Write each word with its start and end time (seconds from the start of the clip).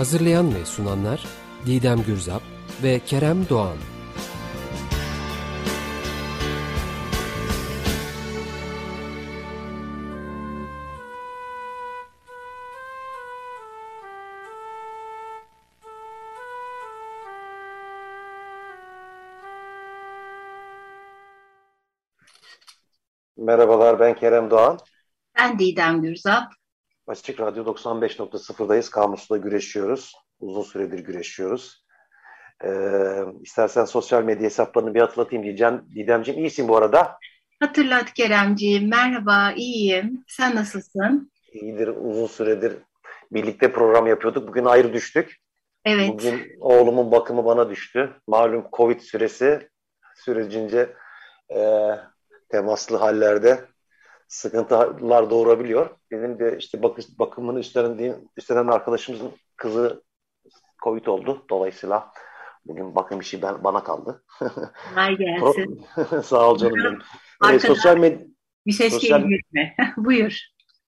Hazırlayan 0.00 0.54
ve 0.54 0.64
sunanlar 0.64 1.26
Didem 1.66 2.02
Gürzap 2.02 2.42
ve 2.82 3.00
Kerem 3.06 3.48
Doğan. 3.48 3.76
Merhabalar 23.36 24.00
ben 24.00 24.14
Kerem 24.14 24.50
Doğan. 24.50 24.78
Ben 25.38 25.58
Didem 25.58 26.02
Gürzap. 26.02 26.59
Açık 27.10 27.40
Radyo 27.40 27.64
95.0'dayız. 27.64 28.90
Kamusla 28.90 29.36
güreşiyoruz. 29.36 30.14
Uzun 30.40 30.62
süredir 30.62 30.98
güreşiyoruz. 30.98 31.84
Ee, 32.64 32.70
istersen 33.42 33.84
sosyal 33.84 34.24
medya 34.24 34.44
hesaplarını 34.44 34.94
bir 34.94 35.00
hatırlatayım 35.00 35.44
diyeceğim. 35.44 35.82
Didemciğim 35.94 36.40
iyisin 36.40 36.68
bu 36.68 36.76
arada. 36.76 37.18
Hatırlat 37.60 38.14
Keremciğim. 38.14 38.90
Merhaba, 38.90 39.52
iyiyim. 39.56 40.24
Sen 40.28 40.56
nasılsın? 40.56 41.32
İyidir. 41.52 41.88
Uzun 41.88 42.26
süredir 42.26 42.76
birlikte 43.32 43.72
program 43.72 44.06
yapıyorduk. 44.06 44.48
Bugün 44.48 44.64
ayrı 44.64 44.92
düştük. 44.92 45.36
Evet. 45.84 46.08
Bugün 46.08 46.56
oğlumun 46.60 47.12
bakımı 47.12 47.44
bana 47.44 47.70
düştü. 47.70 48.10
Malum 48.26 48.66
Covid 48.72 49.00
süresi 49.00 49.68
sürecince 50.14 50.94
e, 51.56 51.90
temaslı 52.48 52.96
hallerde 52.96 53.64
sıkıntılar 54.30 55.30
doğurabiliyor. 55.30 55.90
Benim 56.10 56.38
de 56.38 56.56
işte 56.58 56.82
bakış, 56.82 57.18
bakımını 57.18 57.60
üstlendiğim, 57.60 58.28
üstlenen 58.36 58.66
arkadaşımızın 58.66 59.32
kızı 59.56 60.02
Covid 60.84 61.06
oldu. 61.06 61.44
Dolayısıyla 61.50 62.12
bugün 62.64 62.94
bakım 62.94 63.20
işi 63.20 63.42
ben, 63.42 63.64
bana 63.64 63.84
kaldı. 63.84 64.24
Kolay 64.94 65.16
gelsin. 65.16 65.86
Sağ 66.22 66.50
ol 66.50 66.58
canım 66.58 66.76
benim. 66.76 67.54
Ee, 67.54 67.58
sosyal 67.58 67.96
med 67.96 68.20
bir 68.66 68.72
ses 68.72 68.92
sosyal, 68.92 69.20
mi? 69.20 69.40
Buyur. 69.96 70.38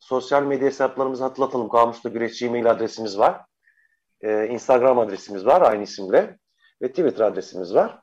Sosyal 0.01 0.43
medya 0.43 0.67
hesaplarımızı 0.67 1.25
hatırlatalım. 1.25 1.69
Kamuslu 1.69 2.13
Güreşçi 2.13 2.47
e-mail 2.47 2.71
adresimiz 2.71 3.19
var. 3.19 3.41
Ee, 4.21 4.47
Instagram 4.47 4.99
adresimiz 4.99 5.47
var 5.47 5.63
aynı 5.63 5.83
isimle. 5.83 6.39
Ve 6.83 6.89
Twitter 6.89 7.25
adresimiz 7.25 7.75
var. 7.75 7.99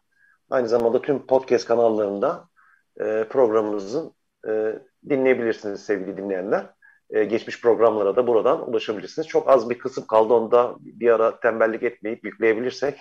Aynı 0.49 0.67
zamanda 0.67 1.01
tüm 1.01 1.27
podcast 1.27 1.67
kanallarında 1.67 2.49
e, 2.99 3.27
programımızın 3.29 4.13
e, 4.47 4.79
dinleyebilirsiniz 5.09 5.81
sevgili 5.81 6.17
dinleyenler. 6.17 6.65
E, 7.09 7.23
geçmiş 7.23 7.61
programlara 7.61 8.15
da 8.15 8.27
buradan 8.27 8.69
ulaşabilirsiniz. 8.69 9.27
Çok 9.27 9.49
az 9.49 9.69
bir 9.69 9.79
kısım 9.79 10.07
kaldı 10.07 10.33
onda 10.33 10.75
bir 10.79 11.09
ara 11.09 11.39
tembellik 11.39 11.83
etmeyip 11.83 12.25
yükleyebilirsek 12.25 12.99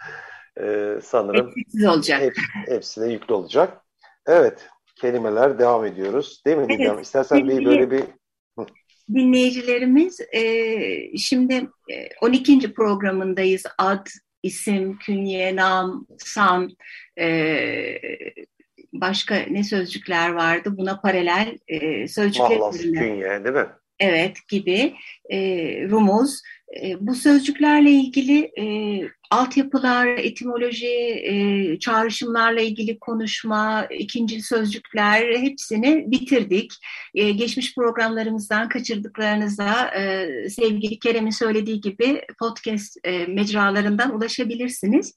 e, 0.60 0.94
sanırım 1.02 1.52
hepsi 1.56 1.88
olacak. 1.88 2.22
Hep, 2.22 2.36
hepsi 2.66 3.00
de 3.00 3.06
yüklü 3.06 3.34
olacak. 3.34 3.80
Evet, 4.26 4.68
kelimeler 4.96 5.58
devam 5.58 5.84
ediyoruz. 5.84 6.42
Değil 6.46 6.56
mi 6.56 6.66
evet, 6.80 7.02
İstersen 7.02 7.48
bir 7.48 7.64
böyle 7.64 7.90
bir 7.90 8.04
dinleyicilerimiz 9.14 10.20
e, 10.32 11.18
şimdi 11.18 11.70
12. 12.20 12.52
E, 12.52 12.72
programındayız. 12.72 13.62
Ad, 13.78 14.06
isim, 14.42 14.98
künye, 14.98 15.56
nam, 15.56 16.06
san, 16.18 16.70
e, 17.18 17.26
başka 19.00 19.34
ne 19.50 19.64
sözcükler 19.64 20.30
vardı 20.30 20.76
buna 20.76 21.00
paralel 21.00 21.58
e, 21.68 22.08
sözcükler 22.08 22.58
Mahlas, 22.58 22.80
künye 22.80 23.44
değil 23.44 23.54
mi? 23.54 23.66
Evet 24.00 24.48
gibi 24.48 24.94
e, 25.30 25.38
rumuz. 25.88 26.42
E, 26.82 27.06
bu 27.06 27.14
sözcüklerle 27.14 27.90
ilgili 27.90 28.52
e, 28.58 28.64
altyapılar, 29.30 30.06
etimoloji, 30.06 30.86
e, 31.24 31.78
çağrışımlarla 31.78 32.60
ilgili 32.60 32.98
konuşma, 32.98 33.84
ikinci 33.84 34.42
sözcükler 34.42 35.40
hepsini 35.40 36.04
bitirdik. 36.06 36.72
E, 37.14 37.32
geçmiş 37.32 37.74
programlarımızdan 37.74 38.68
kaçırdıklarınıza 38.68 39.88
e, 39.88 40.26
sevgili 40.50 40.98
Kerem'in 40.98 41.30
söylediği 41.30 41.80
gibi 41.80 42.22
podcast 42.38 42.96
e, 43.04 43.26
mecralarından 43.26 44.14
ulaşabilirsiniz. 44.16 45.14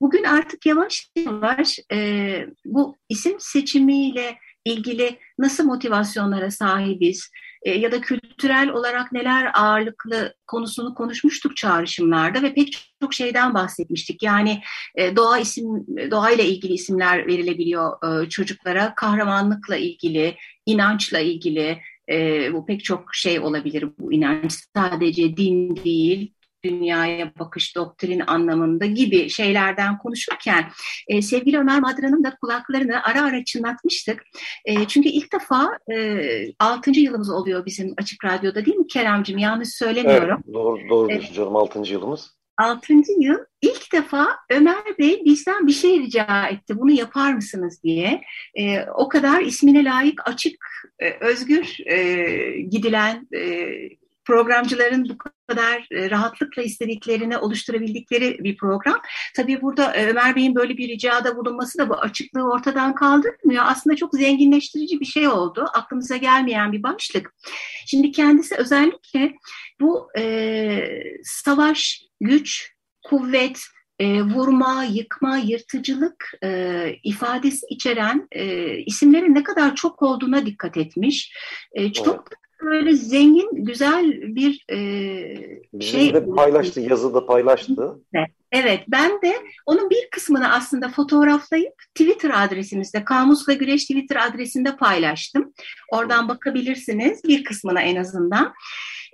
Bugün 0.00 0.24
artık 0.24 0.66
yavaş 0.66 1.08
yavaş 1.16 1.78
e, 1.92 2.46
bu 2.64 2.96
isim 3.08 3.36
seçimiyle 3.38 4.38
ilgili 4.64 5.18
nasıl 5.38 5.64
motivasyonlara 5.64 6.50
sahibiz, 6.50 7.30
ya 7.70 7.92
da 7.92 8.00
kültürel 8.00 8.70
olarak 8.70 9.12
neler 9.12 9.50
ağırlıklı 9.54 10.34
konusunu 10.46 10.94
konuşmuştuk 10.94 11.56
çağrışımlarda 11.56 12.42
ve 12.42 12.54
pek 12.54 12.94
çok 13.02 13.14
şeyden 13.14 13.54
bahsetmiştik. 13.54 14.22
Yani 14.22 14.62
e, 14.94 15.16
doğa 15.16 15.38
isim 15.38 15.66
doğayla 16.10 16.44
ilgili 16.44 16.72
isimler 16.72 17.26
verilebiliyor 17.26 18.22
e, 18.22 18.28
çocuklara, 18.28 18.94
kahramanlıkla 18.94 19.76
ilgili, 19.76 20.36
inançla 20.66 21.18
ilgili, 21.18 21.78
bu 22.52 22.66
pek 22.66 22.84
çok 22.84 23.14
şey 23.14 23.40
olabilir 23.40 23.84
bu 23.98 24.12
inanç. 24.12 24.52
Sadece 24.76 25.36
din 25.36 25.76
değil, 25.76 26.32
dünyaya 26.64 27.32
bakış, 27.38 27.76
doktrin 27.76 28.22
anlamında 28.26 28.86
gibi 28.86 29.30
şeylerden 29.30 29.98
konuşurken 29.98 30.64
e, 31.08 31.22
sevgili 31.22 31.58
Ömer 31.58 31.80
Madra'nın 31.80 32.24
da 32.24 32.36
kulaklarını 32.40 33.02
ara 33.02 33.22
ara 33.22 33.44
çınlatmıştık. 33.44 34.22
E, 34.64 34.84
çünkü 34.88 35.08
ilk 35.08 35.32
defa 35.32 35.78
e, 35.92 36.22
6. 36.58 36.90
yılımız 36.90 37.30
oluyor 37.30 37.66
bizim 37.66 37.94
Açık 37.96 38.24
Radyo'da 38.24 38.64
değil 38.64 38.76
mi 38.76 38.86
Keremcim? 38.86 39.38
Yanlış 39.38 39.68
söylemiyorum. 39.68 40.42
Evet, 40.44 40.54
doğru, 40.54 40.88
doğru 40.88 41.12
evet. 41.12 41.34
canım 41.34 41.56
6. 41.56 41.78
yılımız. 41.78 42.30
6. 42.58 42.92
yıl 43.18 43.38
ilk 43.62 43.92
defa 43.92 44.28
Ömer 44.50 44.98
Bey 44.98 45.22
bizden 45.24 45.66
bir 45.66 45.72
şey 45.72 45.98
rica 45.98 46.48
etti. 46.48 46.78
Bunu 46.78 46.90
yapar 46.90 47.34
mısınız 47.34 47.82
diye. 47.82 48.20
E, 48.54 48.84
o 48.94 49.08
kadar 49.08 49.40
ismine 49.40 49.84
layık, 49.84 50.28
açık, 50.28 50.54
e, 50.98 51.10
özgür 51.20 51.76
e, 51.86 52.60
gidilen 52.60 53.28
e, 53.34 53.66
programcıların 54.24 55.08
bu 55.08 55.18
kadar 55.18 55.86
e, 55.90 56.10
rahatlıkla 56.10 56.62
istediklerini 56.62 57.38
oluşturabildikleri 57.38 58.44
bir 58.44 58.56
program. 58.56 59.00
Tabii 59.36 59.62
burada 59.62 59.94
e, 59.94 60.06
Ömer 60.06 60.36
Bey'in 60.36 60.54
böyle 60.54 60.76
bir 60.76 60.88
ricada 60.88 61.36
bulunması 61.36 61.78
da 61.78 61.88
bu 61.88 61.94
açıklığı 61.94 62.50
ortadan 62.50 62.94
kaldırmıyor. 62.94 63.64
Aslında 63.66 63.96
çok 63.96 64.14
zenginleştirici 64.14 65.00
bir 65.00 65.04
şey 65.04 65.28
oldu. 65.28 65.64
Aklımıza 65.74 66.16
gelmeyen 66.16 66.72
bir 66.72 66.82
başlık. 66.82 67.34
Şimdi 67.86 68.12
kendisi 68.12 68.54
özellikle 68.56 69.34
bu 69.80 70.08
e, 70.18 70.84
savaş, 71.24 72.02
güç, 72.20 72.72
kuvvet, 73.04 73.60
e, 73.98 74.22
vurma, 74.22 74.84
yıkma, 74.84 75.36
yırtıcılık 75.36 76.32
e, 76.44 76.92
ifadesi 77.02 77.66
içeren 77.70 78.28
e, 78.32 78.76
isimlerin 78.76 79.34
ne 79.34 79.42
kadar 79.42 79.74
çok 79.74 80.02
olduğuna 80.02 80.46
dikkat 80.46 80.76
etmiş. 80.76 81.36
E, 81.72 81.92
çok 81.92 82.41
böyle 82.62 82.96
zengin, 82.96 83.48
güzel 83.52 84.12
bir 84.36 84.64
e, 84.70 85.80
şey. 85.80 86.14
de 86.14 86.26
paylaştı, 86.26 86.80
yazıda 86.80 87.26
paylaştı. 87.26 87.94
Evet, 88.52 88.84
ben 88.88 89.22
de 89.22 89.34
onun 89.66 89.90
bir 89.90 90.10
kısmını 90.10 90.52
aslında 90.52 90.88
fotoğraflayıp 90.88 91.74
Twitter 91.94 92.44
adresimizde, 92.44 93.04
Kamusla 93.04 93.52
Güreş 93.52 93.82
Twitter 93.82 94.28
adresinde 94.28 94.76
paylaştım. 94.76 95.52
Oradan 95.92 96.28
bakabilirsiniz 96.28 97.24
bir 97.24 97.44
kısmına 97.44 97.82
en 97.82 97.96
azından. 97.96 98.52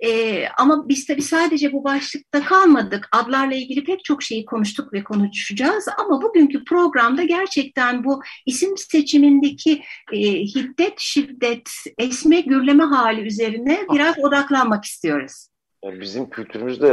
E, 0.05 0.43
ama 0.57 0.89
biz 0.89 1.07
tabii 1.07 1.21
sadece 1.21 1.73
bu 1.73 1.83
başlıkta 1.83 2.43
kalmadık. 2.43 3.09
Adlarla 3.11 3.55
ilgili 3.55 3.83
pek 3.83 4.03
çok 4.03 4.23
şeyi 4.23 4.45
konuştuk 4.45 4.93
ve 4.93 5.03
konuşacağız. 5.03 5.87
Ama 5.97 6.21
bugünkü 6.21 6.63
programda 6.65 7.23
gerçekten 7.23 8.03
bu 8.03 8.21
isim 8.45 8.77
seçimindeki 8.77 9.83
e, 10.13 10.19
hiddet, 10.21 10.93
şiddet, 10.97 11.69
esme, 11.97 12.41
gürleme 12.41 12.83
hali 12.83 13.21
üzerine 13.21 13.79
biraz 13.93 14.19
odaklanmak 14.19 14.85
istiyoruz. 14.85 15.47
Bizim 15.83 16.29
kültürümüzde 16.29 16.87
e, 16.87 16.91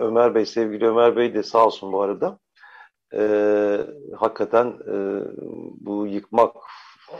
Ömer 0.00 0.34
Bey, 0.34 0.46
sevgili 0.46 0.86
Ömer 0.86 1.16
Bey 1.16 1.34
de 1.34 1.42
sağ 1.42 1.66
olsun 1.66 1.92
bu 1.92 2.02
arada. 2.02 2.38
E, 3.16 3.22
hakikaten 4.16 4.66
e, 4.66 4.96
bu 5.80 6.06
yıkmak 6.06 6.56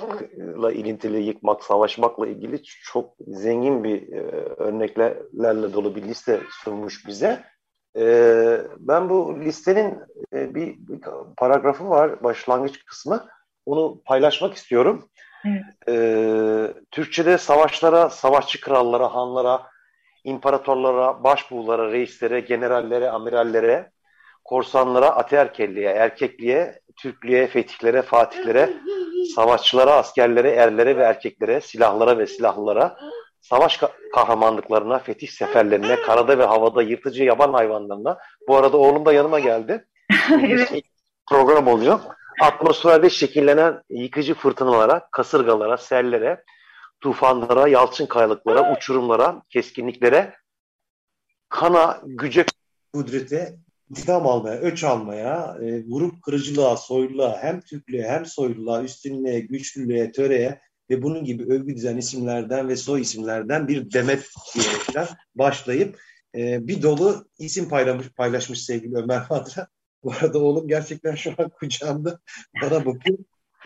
savaşla 0.00 0.72
ilintili 0.72 1.22
yıkmak, 1.22 1.64
savaşmakla 1.64 2.26
ilgili 2.26 2.62
çok 2.62 3.14
zengin 3.26 3.84
bir 3.84 4.12
e, 4.12 4.20
örneklerle 4.56 5.72
dolu 5.72 5.96
bir 5.96 6.02
liste 6.02 6.40
sunmuş 6.50 7.06
bize. 7.06 7.44
E, 7.96 8.04
ben 8.78 9.08
bu 9.08 9.40
listenin 9.40 9.98
e, 10.32 10.54
bir, 10.54 10.74
bir 10.78 11.00
paragrafı 11.36 11.88
var, 11.88 12.22
başlangıç 12.22 12.84
kısmı. 12.84 13.26
Onu 13.66 14.02
paylaşmak 14.04 14.54
istiyorum. 14.54 15.08
Evet. 15.46 15.62
E, 15.88 16.74
Türkçe'de 16.90 17.38
savaşlara, 17.38 18.10
savaşçı 18.10 18.60
krallara, 18.60 19.14
hanlara, 19.14 19.66
imparatorlara, 20.24 21.24
başbuğlara, 21.24 21.92
reislere, 21.92 22.40
generallere, 22.40 23.10
amirallere, 23.10 23.90
korsanlara, 24.44 25.06
ateerkelliğe, 25.06 25.90
erkekliğe, 25.90 26.80
Türklüğe, 26.96 27.46
fetihlere, 27.46 28.02
fatihlere, 28.02 28.70
savaşçılara, 29.34 29.92
askerlere, 29.92 30.50
erlere 30.50 30.96
ve 30.96 31.02
erkeklere, 31.02 31.60
silahlara 31.60 32.18
ve 32.18 32.26
silahlılara, 32.26 32.96
savaş 33.40 33.80
kahramanlıklarına, 34.14 34.98
fetih 34.98 35.28
seferlerine, 35.28 35.96
karada 35.96 36.38
ve 36.38 36.44
havada 36.44 36.82
yırtıcı 36.82 37.24
yaban 37.24 37.52
hayvanlarına. 37.52 38.18
Bu 38.48 38.56
arada 38.56 38.76
oğlum 38.76 39.06
da 39.06 39.12
yanıma 39.12 39.40
geldi. 39.40 39.86
evet. 40.42 40.82
Program 41.30 41.68
oluyor. 41.68 42.00
Atmosferde 42.42 43.10
şekillenen 43.10 43.82
yıkıcı 43.90 44.34
fırtınalara, 44.34 45.08
kasırgalara, 45.10 45.76
sellere, 45.76 46.44
tufanlara, 47.00 47.68
yalçın 47.68 48.06
kayalıklara, 48.06 48.76
uçurumlara, 48.76 49.42
keskinliklere, 49.50 50.34
kana, 51.48 52.00
güce, 52.04 52.44
kudrete, 52.92 53.54
intikam 53.90 54.26
almaya, 54.26 54.56
öç 54.56 54.84
almaya, 54.84 55.58
e, 55.62 55.84
vurup 55.84 56.22
kırıcılığa, 56.22 56.76
soyluluğa, 56.76 57.42
hem 57.42 57.60
Türklüğe 57.60 58.08
hem 58.08 58.26
soyluluğa, 58.26 58.82
üstünlüğe, 58.82 59.40
güçlülüğe, 59.40 60.12
töreye 60.12 60.60
ve 60.90 61.02
bunun 61.02 61.24
gibi 61.24 61.42
övgü 61.42 61.76
düzen 61.76 61.96
isimlerden 61.96 62.68
ve 62.68 62.76
soy 62.76 63.00
isimlerden 63.00 63.68
bir 63.68 63.92
demet 63.92 64.30
diyerekten 64.54 65.06
başlayıp 65.34 65.98
e, 66.34 66.68
bir 66.68 66.82
dolu 66.82 67.28
isim 67.38 67.68
paylamış, 67.68 68.08
paylaşmış 68.08 68.64
sevgili 68.64 68.96
Ömer 68.96 69.22
Madra. 69.30 69.68
Bu 70.04 70.12
arada 70.12 70.38
oğlum 70.38 70.68
gerçekten 70.68 71.14
şu 71.14 71.34
an 71.38 71.48
kucağımda 71.48 72.20
bana 72.62 72.86
bakıyor. 72.86 73.18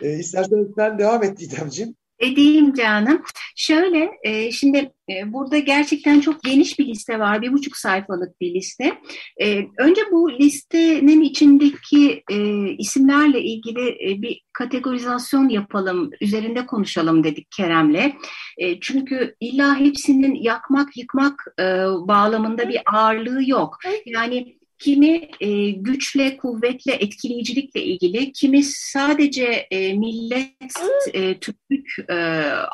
E, 0.03 0.19
istersen 0.19 0.73
sen 0.77 0.99
devam 0.99 1.23
et 1.23 1.39
Didemciğim. 1.39 1.97
Edeyim 2.21 2.75
canım. 2.75 3.23
Şöyle, 3.57 4.11
e, 4.23 4.53
şimdi 4.53 4.93
e, 5.11 5.33
burada 5.33 5.59
gerçekten 5.59 6.21
çok 6.21 6.43
geniş 6.43 6.79
bir 6.79 6.87
liste 6.87 7.19
var. 7.19 7.43
Bir 7.43 7.53
buçuk 7.53 7.77
sayfalık 7.77 8.41
bir 8.41 8.55
liste. 8.55 8.99
E, 9.43 9.67
önce 9.79 10.01
bu 10.13 10.33
listenin 10.33 11.21
içindeki 11.21 12.23
e, 12.31 12.69
isimlerle 12.69 13.43
ilgili 13.43 13.89
e, 13.89 14.23
bir 14.23 14.41
kategorizasyon 14.53 15.49
yapalım, 15.49 16.11
üzerinde 16.21 16.67
konuşalım 16.67 17.25
dedik 17.25 17.51
Kerem'le. 17.51 18.13
E, 18.59 18.81
çünkü 18.81 19.35
illa 19.41 19.77
hepsinin 19.77 20.35
yakmak, 20.35 20.97
yıkmak 20.97 21.45
e, 21.59 21.65
bağlamında 22.09 22.69
bir 22.69 22.81
ağırlığı 22.93 23.51
yok. 23.51 23.79
Yani 24.07 24.59
kimi 24.79 25.29
e, 25.41 25.71
güçle, 25.71 26.37
kuvvetle, 26.37 26.93
etkileyicilikle 26.93 27.83
ilgili, 27.83 28.33
kimi 28.33 28.63
sadece 28.63 29.45
e, 29.71 29.95
millet, 29.95 30.75
e, 31.13 31.39
Türklük 31.39 32.11
e, 32.11 32.15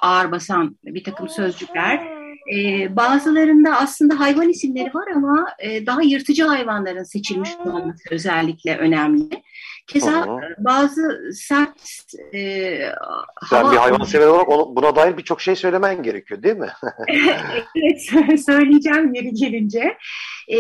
ağır 0.03 0.33
basan 0.33 0.79
bir 0.85 1.05
takım 1.05 1.29
sözcükler. 1.29 2.24
E, 2.53 2.97
bazılarında 2.97 3.77
aslında 3.79 4.21
hayvan 4.21 4.49
isimleri 4.49 4.95
var 4.95 5.09
ama 5.15 5.47
e, 5.59 5.87
daha 5.87 6.03
yırtıcı 6.03 6.45
hayvanların 6.45 7.03
seçilmiş 7.03 7.51
olması 7.65 8.03
özellikle 8.11 8.77
önemli. 8.77 9.29
Keza 9.87 10.11
Aha. 10.11 10.41
bazı 10.59 11.31
sert 11.33 11.81
e, 12.35 12.79
Sen 13.51 13.57
hava... 13.57 13.73
bir 13.73 13.77
hayvan 13.77 14.05
sever 14.05 14.27
olarak 14.27 14.49
onu, 14.49 14.77
buna 14.77 14.97
dair 14.97 15.19
birçok 15.19 15.41
şey 15.41 15.57
söylemen 15.57 16.03
gerekiyor 16.03 16.43
değil 16.43 16.57
mi? 16.57 16.69
evet 17.77 18.41
söyleyeceğim 18.47 19.15
yeri 19.15 19.35
gelince. 19.35 19.97
E, 20.53 20.59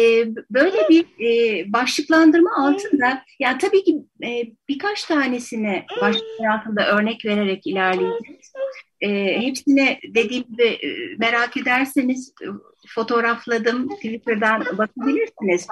böyle 0.50 0.88
bir 0.88 1.04
e, 1.20 1.72
başlıklandırma 1.72 2.50
altında 2.56 3.22
yani 3.38 3.58
tabii 3.58 3.84
ki 3.84 3.96
e, 4.24 4.30
birkaç 4.68 5.04
tanesini 5.04 5.84
başlıklar 6.00 6.46
altında 6.46 6.86
örnek 6.86 7.24
vererek 7.24 7.66
ilerleyeceğiz. 7.66 8.52
E, 9.04 9.40
hepsine 9.40 10.00
dediğim 10.14 10.44
gibi 10.44 10.66
e, 10.68 11.16
merak 11.18 11.56
ederseniz 11.56 12.34
e, 12.42 12.46
fotoğrafladım. 12.88 13.88
Twitter'dan 13.88 14.60
bakabilirsiniz. 14.78 15.66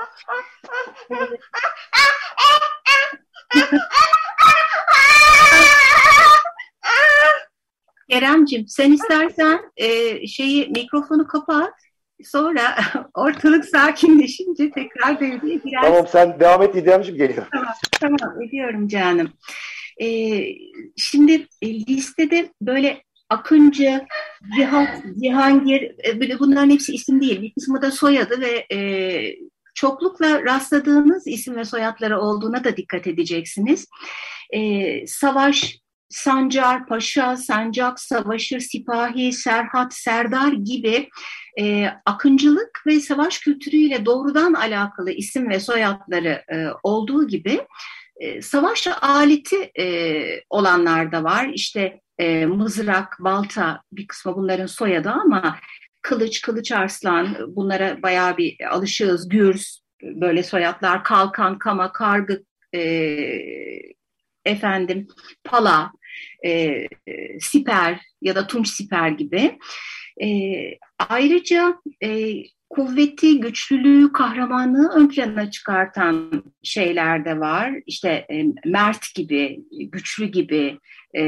Keremcim 8.11 8.69
sen 8.69 8.93
istersen 8.93 9.61
e, 9.77 10.27
şeyi 10.27 10.69
mikrofonu 10.69 11.27
kapat. 11.27 11.75
Sonra 12.25 12.77
ortalık 13.15 13.65
sakinleşince 13.65 14.71
tekrar 14.71 15.21
devreye 15.21 15.55
girersin. 15.55 15.89
Tamam 15.89 16.07
sen 16.07 16.41
devam 16.41 16.63
et 16.63 16.77
İdemciğim 16.77 17.19
geliyor. 17.19 17.47
Tamam, 17.53 17.75
tamam 18.01 18.43
ediyorum 18.43 18.89
canım. 18.89 19.33
Ee, 20.01 20.45
şimdi 20.97 21.47
e, 21.63 21.75
listede 21.75 22.53
böyle 22.63 23.03
Akıncı, 23.33 24.07
Cihat, 24.57 24.89
Cihangir 25.23 25.83
e, 25.83 26.39
bunların 26.39 26.71
hepsi 26.71 26.93
isim 26.93 27.21
değil. 27.21 27.43
Bir 27.43 27.53
kısmı 27.55 27.83
da 27.83 27.91
soyadı 27.91 28.41
ve 28.41 28.67
e, 28.77 28.79
çoklukla 29.75 30.45
rastladığınız 30.45 31.27
isim 31.27 31.57
ve 31.57 31.65
soyadları 31.65 32.21
olduğuna 32.21 32.65
da 32.65 32.77
dikkat 32.77 33.07
edeceksiniz. 33.07 33.87
E, 34.51 35.07
Savaş, 35.07 35.79
Sancar, 36.11 36.87
Paşa, 36.87 37.37
Sancak, 37.37 38.01
Savaşır, 38.01 38.61
Sipahi, 38.61 39.33
Serhat, 39.33 39.95
Serdar 39.95 40.53
gibi 40.53 41.09
e, 41.61 41.87
akıncılık 42.07 42.83
ve 42.87 43.01
savaş 43.01 43.39
kültürüyle 43.39 44.07
doğrudan 44.07 44.53
alakalı 44.53 45.11
isim 45.11 45.49
ve 45.49 45.61
soyadları 45.61 46.43
e, 46.53 46.67
olduğu 46.83 47.29
gibi 47.29 47.61
e, 48.17 48.43
savaş 48.43 48.87
aleti 49.01 49.71
e, 49.79 49.87
olanlar 50.51 51.13
da 51.13 51.25
var. 51.25 51.51
İşte 51.55 52.01
e, 52.23 52.47
mızrak, 52.47 53.17
balta 53.21 53.83
bir 53.93 54.07
kısmı 54.07 54.37
bunların 54.37 54.67
soyadı 54.67 55.11
ama 55.11 55.59
kılıç, 56.03 56.41
kılıç 56.41 56.73
arslan 56.73 57.37
bunlara 57.57 58.03
bayağı 58.03 58.37
bir 58.37 58.75
alışığız. 58.75 59.29
Gürz 59.29 59.83
böyle 60.03 60.43
soyadlar, 60.43 61.05
kalkan, 61.05 61.59
kama, 61.59 61.93
kargı, 61.93 62.45
e, 62.75 62.81
efendim 64.45 65.07
pala, 65.45 65.93
e, 66.45 66.87
siper 67.41 68.01
ya 68.21 68.35
da 68.35 68.47
tunç 68.47 68.69
siper 68.69 69.09
gibi. 69.09 69.59
E, 70.23 70.29
ayrıca 70.99 71.75
e, 72.03 72.35
kuvveti, 72.73 73.41
güçlülüğü, 73.41 74.13
kahramanlığı 74.13 74.91
ön 74.95 75.09
plana 75.09 75.51
çıkartan 75.51 76.45
şeyler 76.63 77.25
de 77.25 77.41
var. 77.41 77.73
İşte 77.87 78.09
e, 78.09 78.45
Mert 78.65 79.15
gibi, 79.15 79.61
güçlü 79.71 80.27
gibi 80.27 80.79
e, 81.17 81.23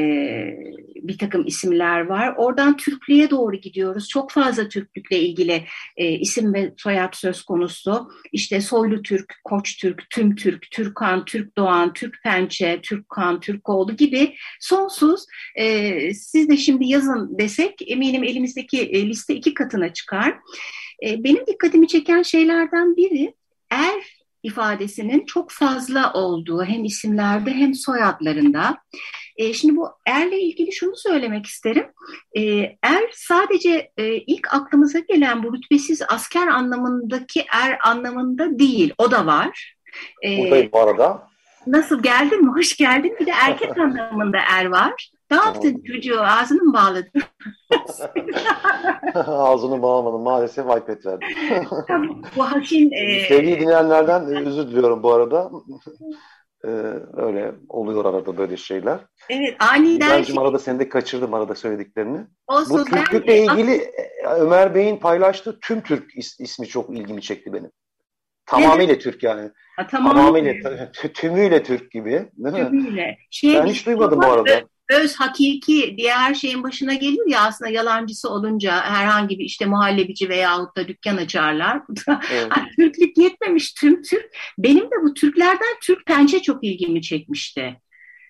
bir 0.94 1.18
takım 1.18 1.46
isimler 1.46 2.00
var. 2.00 2.34
Oradan 2.36 2.76
Türklüğe 2.76 3.30
doğru 3.30 3.56
gidiyoruz. 3.56 4.08
Çok 4.08 4.30
fazla 4.30 4.68
Türklükle 4.68 5.18
ilgili 5.18 5.64
e, 5.96 6.12
isim 6.12 6.54
ve 6.54 6.74
soyad 6.76 7.14
söz 7.14 7.42
konusu. 7.42 8.10
İşte 8.32 8.60
Soylu 8.60 9.02
Türk, 9.02 9.34
Koç 9.44 9.76
Türk, 9.76 10.10
Tüm 10.10 10.34
Türk, 10.36 10.70
Türkan, 10.70 11.24
Türk 11.24 11.56
Doğan, 11.56 11.92
Türk 11.92 12.22
Pençe, 12.22 12.80
Türk 12.82 13.08
Kan, 13.08 13.40
Türk 13.40 13.68
Oğlu 13.68 13.96
gibi 13.96 14.34
sonsuz. 14.60 15.26
E, 15.56 16.14
siz 16.14 16.48
de 16.48 16.56
şimdi 16.56 16.86
yazın 16.86 17.38
desek 17.38 17.74
eminim 17.86 18.24
elimizdeki 18.24 18.80
e, 18.82 19.08
liste 19.08 19.34
iki 19.34 19.54
katına 19.54 19.92
çıkar. 19.92 20.34
E, 21.02 21.24
benim 21.24 21.46
dikkatimi 21.46 21.88
çeken 21.88 22.22
şeylerden 22.22 22.96
biri 22.96 23.34
er 23.70 24.24
ifadesinin 24.42 25.26
çok 25.26 25.50
fazla 25.50 26.12
olduğu 26.12 26.64
hem 26.64 26.84
isimlerde 26.84 27.50
hem 27.50 27.74
soyadlarında. 27.74 28.78
E, 29.36 29.52
şimdi 29.52 29.76
bu 29.76 29.88
erle 30.06 30.40
ilgili 30.40 30.72
şunu 30.72 30.96
söylemek 30.96 31.46
isterim. 31.46 31.86
E, 32.36 32.42
er 32.82 33.10
sadece 33.12 33.90
e, 33.96 34.14
ilk 34.14 34.54
aklımıza 34.54 34.98
gelen 34.98 35.42
bu 35.42 35.52
rütbesiz 35.52 36.02
asker 36.08 36.46
anlamındaki 36.46 37.44
er 37.52 37.78
anlamında 37.84 38.58
değil. 38.58 38.94
O 38.98 39.10
da 39.10 39.26
var. 39.26 39.76
E, 40.24 40.38
Buradayım 40.38 40.68
bu 40.72 40.80
arada. 40.80 41.28
Nasıl 41.66 42.02
geldin 42.02 42.44
mi? 42.44 42.52
Hoş 42.52 42.76
geldin. 42.76 43.16
Bir 43.20 43.26
de 43.26 43.32
erkek 43.42 43.78
anlamında 43.78 44.38
er 44.52 44.64
var. 44.64 45.10
Ne 45.30 45.36
yaptın 45.36 45.82
çocuğu? 45.86 46.20
Ağzını 46.20 46.62
mı 46.62 46.74
bağladın? 46.74 47.22
Ağzını 49.26 49.82
bağlamadım. 49.82 50.22
Maalesef 50.22 50.64
iPad 50.64 51.06
verdim. 51.06 51.28
bu 52.36 52.42
Haşin... 52.42 52.90
E... 52.92 53.20
Sevgili 53.28 53.60
dinleyenlerden 53.60 54.20
e, 54.20 54.48
özür 54.48 54.68
diliyorum 54.68 55.02
bu 55.02 55.12
arada. 55.12 55.50
Ee, 56.64 56.68
öyle 57.16 57.54
oluyor 57.68 58.04
arada 58.04 58.36
böyle 58.36 58.56
şeyler. 58.56 58.98
Evet 59.30 59.56
aniden... 59.58 60.10
Bencim 60.10 60.38
arada 60.38 60.58
seni 60.58 60.78
de 60.78 60.88
kaçırdım 60.88 61.34
arada 61.34 61.54
söylediklerini. 61.54 62.26
Olsun, 62.46 62.78
bu 62.78 62.84
Türklükle 62.84 63.26
ben... 63.26 63.42
ilgili 63.42 63.74
e, 63.74 64.26
Ömer 64.26 64.74
Bey'in 64.74 64.96
paylaştığı 64.96 65.60
tüm 65.60 65.80
Türk 65.80 66.16
is, 66.16 66.40
ismi 66.40 66.66
çok 66.66 66.90
ilgimi 66.90 67.22
çekti 67.22 67.52
benim. 67.52 67.70
Tamamıyla 68.46 68.98
Türk 68.98 69.22
yani. 69.22 69.50
Ha, 69.76 69.86
tamamıyla. 69.86 70.52
tamamıyla 70.62 70.92
tümüyle 71.14 71.62
Türk 71.62 71.92
gibi 71.92 72.10
değil 72.10 72.56
mi? 72.56 72.70
Tümüyle. 72.70 73.16
Şey, 73.30 73.54
ben 73.54 73.66
hiç 73.66 73.86
duymadım 73.86 74.22
bu 74.22 74.26
arada. 74.26 74.68
Öz 74.90 75.16
hakiki 75.16 75.94
diye 75.96 76.14
her 76.14 76.34
şeyin 76.34 76.62
başına 76.62 76.94
gelir 76.94 77.30
ya 77.30 77.40
aslında 77.40 77.70
yalancısı 77.70 78.30
olunca 78.30 78.82
herhangi 78.82 79.38
bir 79.38 79.44
işte 79.44 79.66
muhallebici 79.66 80.28
veyahut 80.28 80.76
da 80.76 80.88
dükkan 80.88 81.16
açarlar. 81.16 81.82
Evet. 82.32 82.52
Türklük 82.76 83.18
yetmemiş 83.18 83.72
tüm 83.72 84.02
Türk. 84.02 84.26
Benim 84.58 84.84
de 84.84 84.94
bu 85.02 85.14
Türklerden 85.14 85.76
Türk 85.82 86.06
pençe 86.06 86.42
çok 86.42 86.64
ilgimi 86.64 87.02
çekmişti. 87.02 87.80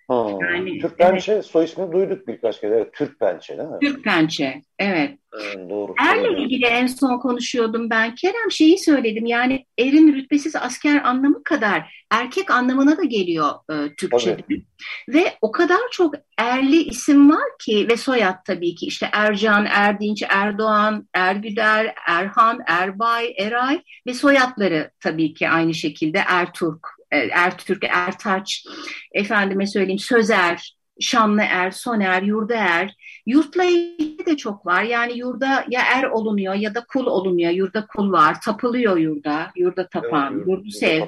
Ha, 0.09 0.31
yani, 0.41 0.79
Türk 0.79 0.99
Pençe 0.99 1.33
evet. 1.33 1.47
soy 1.47 1.65
ismini 1.65 1.93
duyduk 1.93 2.29
birkaç 2.29 2.61
kere. 2.61 2.75
Evet, 2.75 2.93
Türk 2.93 3.21
Pençe 3.21 3.59
değil 3.59 3.69
mi? 3.69 3.79
Türk 3.83 4.05
Pençe, 4.05 4.63
evet. 4.79 5.19
evet 5.35 5.71
doğru. 5.71 5.95
Erle 5.99 6.43
ilgili 6.43 6.67
en 6.67 6.87
son 6.87 7.19
konuşuyordum 7.19 7.91
ben. 7.91 8.15
Kerem 8.15 8.51
şeyi 8.51 8.79
söyledim 8.79 9.27
yani 9.27 9.67
erin 9.79 10.15
rütbesiz 10.15 10.57
asker 10.57 11.05
anlamı 11.05 11.45
kadar 11.45 12.05
erkek 12.11 12.51
anlamına 12.51 12.97
da 12.97 13.05
geliyor 13.05 13.51
e, 13.71 13.95
Türkçe'de. 13.95 14.43
Tabii. 14.43 14.65
Ve 15.09 15.25
o 15.41 15.53
kadar 15.53 15.81
çok 15.91 16.15
erli 16.39 16.83
isim 16.83 17.31
var 17.31 17.45
ki 17.61 17.89
ve 17.91 17.97
soyad 17.97 18.45
tabii 18.47 18.75
ki 18.75 18.87
işte 18.87 19.09
Ercan, 19.13 19.67
Erdinç, 19.67 20.23
Erdoğan, 20.29 21.09
Ergüder, 21.15 21.95
Erhan, 22.09 22.59
Erbay, 22.67 23.35
Eray 23.39 23.83
ve 24.07 24.15
soyadları 24.15 24.91
tabii 25.01 25.35
ki 25.35 25.49
aynı 25.49 25.75
şekilde 25.75 26.19
Erturk, 26.29 26.89
Ertürk, 27.33 27.85
Ertaç, 27.91 28.65
efendime 29.13 29.67
söyleyeyim 29.67 29.99
Sözer, 29.99 30.75
Şanlıer, 31.01 31.71
Soner, 31.71 32.23
Yurdaer. 32.23 32.97
Yurtla 33.27 33.65
ilgili 33.65 34.27
de 34.27 34.37
çok 34.37 34.67
var. 34.67 34.83
Yani 34.83 35.19
yurda 35.19 35.65
ya 35.69 35.83
er 35.95 36.05
olunuyor 36.05 36.55
ya 36.55 36.75
da 36.75 36.85
kul 36.85 37.07
olunuyor. 37.07 37.51
Yurda 37.51 37.87
kul 37.87 38.13
var. 38.13 38.41
Tapılıyor 38.41 38.97
yurda. 38.97 39.51
Yurda 39.57 39.89
tapan, 39.89 40.35
evet, 40.37 40.49
yurdu 40.49 40.71
sev. 40.71 41.03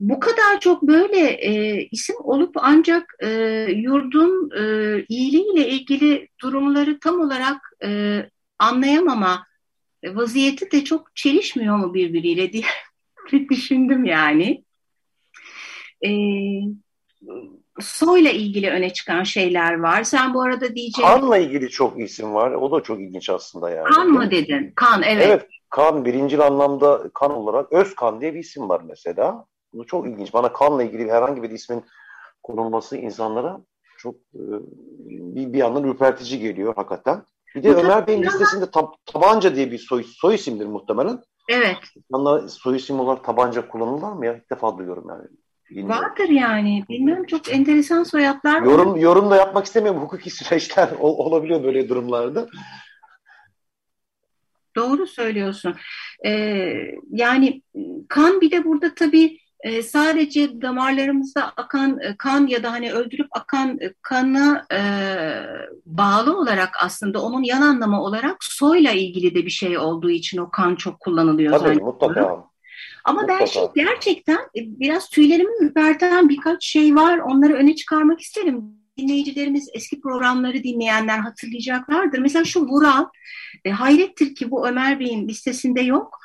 Bu 0.00 0.20
kadar 0.20 0.60
çok 0.60 0.82
böyle 0.82 1.18
e, 1.18 1.82
isim 1.90 2.16
olup 2.18 2.50
ancak 2.54 3.14
e, 3.22 3.28
yurdun 3.76 4.50
e, 4.56 4.62
iyiliğiyle 5.08 5.68
ilgili 5.68 6.28
durumları 6.42 6.98
tam 7.00 7.20
olarak 7.20 7.56
e, 7.84 8.20
anlayamama 8.58 9.46
vaziyeti 10.04 10.72
de 10.72 10.84
çok 10.84 11.16
çelişmiyor 11.16 11.76
mu 11.76 11.94
birbiriyle 11.94 12.52
diye 12.52 12.64
düşündüm 13.50 14.04
yani 14.04 14.64
e, 16.06 16.10
soyla 17.80 18.30
ilgili 18.30 18.70
öne 18.70 18.92
çıkan 18.92 19.22
şeyler 19.22 19.80
var. 19.80 20.02
Sen 20.02 20.34
bu 20.34 20.42
arada 20.42 20.74
diyeceğin... 20.74 21.08
Kanla 21.08 21.38
ilgili 21.38 21.68
çok 21.68 22.00
isim 22.00 22.34
var. 22.34 22.50
O 22.50 22.72
da 22.72 22.82
çok 22.82 23.00
ilginç 23.00 23.30
aslında 23.30 23.70
yani. 23.70 23.90
Kan 23.90 24.08
mı 24.08 24.30
dedin? 24.30 24.72
Kan, 24.74 25.02
evet. 25.02 25.26
Evet, 25.26 25.46
kan 25.70 26.04
birinci 26.04 26.42
anlamda 26.42 27.10
kan 27.14 27.30
olarak 27.30 27.72
Özkan 27.72 28.20
diye 28.20 28.34
bir 28.34 28.40
isim 28.40 28.68
var 28.68 28.80
mesela. 28.88 29.44
Bu 29.72 29.86
çok 29.86 30.06
ilginç. 30.06 30.34
Bana 30.34 30.52
kanla 30.52 30.82
ilgili 30.82 31.10
herhangi 31.10 31.42
bir 31.42 31.50
ismin 31.50 31.84
konulması 32.42 32.96
insanlara 32.96 33.60
çok 33.98 34.14
e, 34.14 34.42
bir, 35.08 35.52
bir 35.52 35.58
yandan 35.58 35.84
ürpertici 35.84 36.38
geliyor 36.38 36.74
hakikaten. 36.76 37.22
Bir 37.54 37.62
de 37.62 37.74
Ömer 37.74 38.06
Bey'in 38.06 38.22
listesinde 38.22 38.70
tab 38.70 38.86
tabanca 39.06 39.56
diye 39.56 39.70
bir 39.70 39.78
soy, 39.78 40.04
soy 40.06 40.34
isimdir 40.34 40.66
muhtemelen. 40.66 41.22
Evet. 41.48 41.76
İnsanlar 41.96 42.48
soy 42.48 42.76
isim 42.76 43.00
olarak 43.00 43.24
tabanca 43.24 43.68
kullanırlar 43.68 44.12
mı 44.12 44.26
ya? 44.26 44.34
İlk 44.36 44.50
defa 44.50 44.78
duyuyorum 44.78 45.06
yani. 45.08 45.28
Bilmiyorum. 45.70 46.04
Vardır 46.04 46.28
yani. 46.28 46.84
Bilmiyorum 46.88 47.24
çok 47.26 47.52
enteresan 47.52 48.02
soyadlar 48.02 48.62
Yorum, 48.62 48.96
yorum 48.96 49.30
da 49.30 49.36
yapmak 49.36 49.66
istemiyorum. 49.66 50.02
Hukuki 50.02 50.30
süreçler 50.30 50.88
olabiliyor 51.00 51.64
böyle 51.64 51.88
durumlarda. 51.88 52.48
Doğru 54.76 55.06
söylüyorsun. 55.06 55.74
Ee, 56.26 56.72
yani 57.10 57.62
kan 58.08 58.40
bir 58.40 58.50
de 58.50 58.64
burada 58.64 58.94
tabii 58.94 59.38
e, 59.60 59.82
sadece 59.82 60.62
damarlarımızda 60.62 61.52
akan 61.56 62.00
e, 62.00 62.16
kan 62.16 62.46
ya 62.46 62.62
da 62.62 62.72
hani 62.72 62.92
öldürüp 62.92 63.26
akan 63.30 63.78
e, 63.80 63.94
kana 64.02 64.66
e, 64.72 64.80
bağlı 65.86 66.38
olarak 66.38 66.70
aslında 66.82 67.22
onun 67.22 67.42
yan 67.42 67.62
anlamı 67.62 68.02
olarak 68.02 68.36
soyla 68.44 68.92
ilgili 68.92 69.34
de 69.34 69.44
bir 69.46 69.50
şey 69.50 69.78
olduğu 69.78 70.10
için 70.10 70.38
o 70.38 70.50
kan 70.50 70.74
çok 70.74 71.00
kullanılıyor. 71.00 71.58
Tabii 71.58 71.82
mutlaka. 71.82 72.49
Ama 73.04 73.28
ben 73.28 73.44
şimdi 73.44 73.68
gerçekten 73.74 74.38
e, 74.38 74.60
biraz 74.80 75.08
tüylerimi 75.08 75.52
ürperten 75.60 76.28
birkaç 76.28 76.64
şey 76.64 76.96
var. 76.96 77.18
Onları 77.18 77.54
öne 77.54 77.74
çıkarmak 77.76 78.20
isterim. 78.20 78.64
Dinleyicilerimiz 78.98 79.68
eski 79.74 80.00
programları 80.00 80.62
dinleyenler 80.62 81.18
hatırlayacaklardır. 81.18 82.18
Mesela 82.18 82.44
şu 82.44 82.60
Vural, 82.60 83.06
e, 83.64 83.70
hayrettir 83.70 84.34
ki 84.34 84.50
bu 84.50 84.68
Ömer 84.68 85.00
Bey'in 85.00 85.28
listesinde 85.28 85.80
yok. 85.80 86.18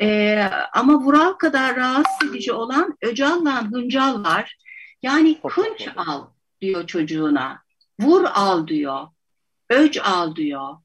E, 0.00 0.38
ama 0.72 0.94
Vural 0.94 1.32
kadar 1.32 1.76
rahatsız 1.76 2.30
edici 2.30 2.52
olan 2.52 2.96
Öcal'la 3.02 3.70
Hıncal 3.70 4.24
var. 4.24 4.58
Yani 5.02 5.38
hınç 5.42 5.88
al 5.96 6.26
diyor 6.60 6.86
çocuğuna. 6.86 7.62
Vur 8.00 8.24
al 8.24 8.66
diyor. 8.66 9.06
Öc 9.70 10.00
al 10.00 10.36
diyor. 10.36 10.76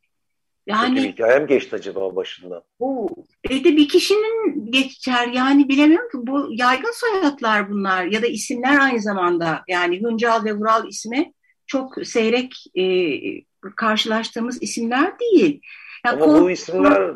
Yani 0.70 0.96
Peki, 0.96 1.08
hikayem 1.08 1.48
geçti 1.48 1.76
acaba 1.76 2.16
başında? 2.16 2.64
Bu 2.80 3.10
evde 3.50 3.78
bir 3.78 3.88
kişinin 3.88 4.72
geçer 4.72 5.28
yani 5.28 5.70
bilemiyorum 5.70 6.10
ki 6.10 6.18
bu 6.28 6.48
yaygın 6.52 6.94
soyadlar 6.94 7.70
bunlar 7.70 8.06
ya 8.06 8.22
da 8.22 8.28
isimler 8.28 8.80
aynı 8.80 9.02
zamanda 9.02 9.64
yani 9.68 10.02
Hüncal 10.02 10.46
ve 10.46 10.54
Vural 10.54 10.88
ismi 10.88 11.34
çok 11.68 11.94
seyrek 12.04 12.54
e, 12.76 12.84
karşılaştığımız 13.76 14.64
isimler 14.64 15.20
değil. 15.20 15.62
Yani 16.06 16.24
Ama 16.24 16.42
bu 16.42 16.52
isimler 16.52 17.14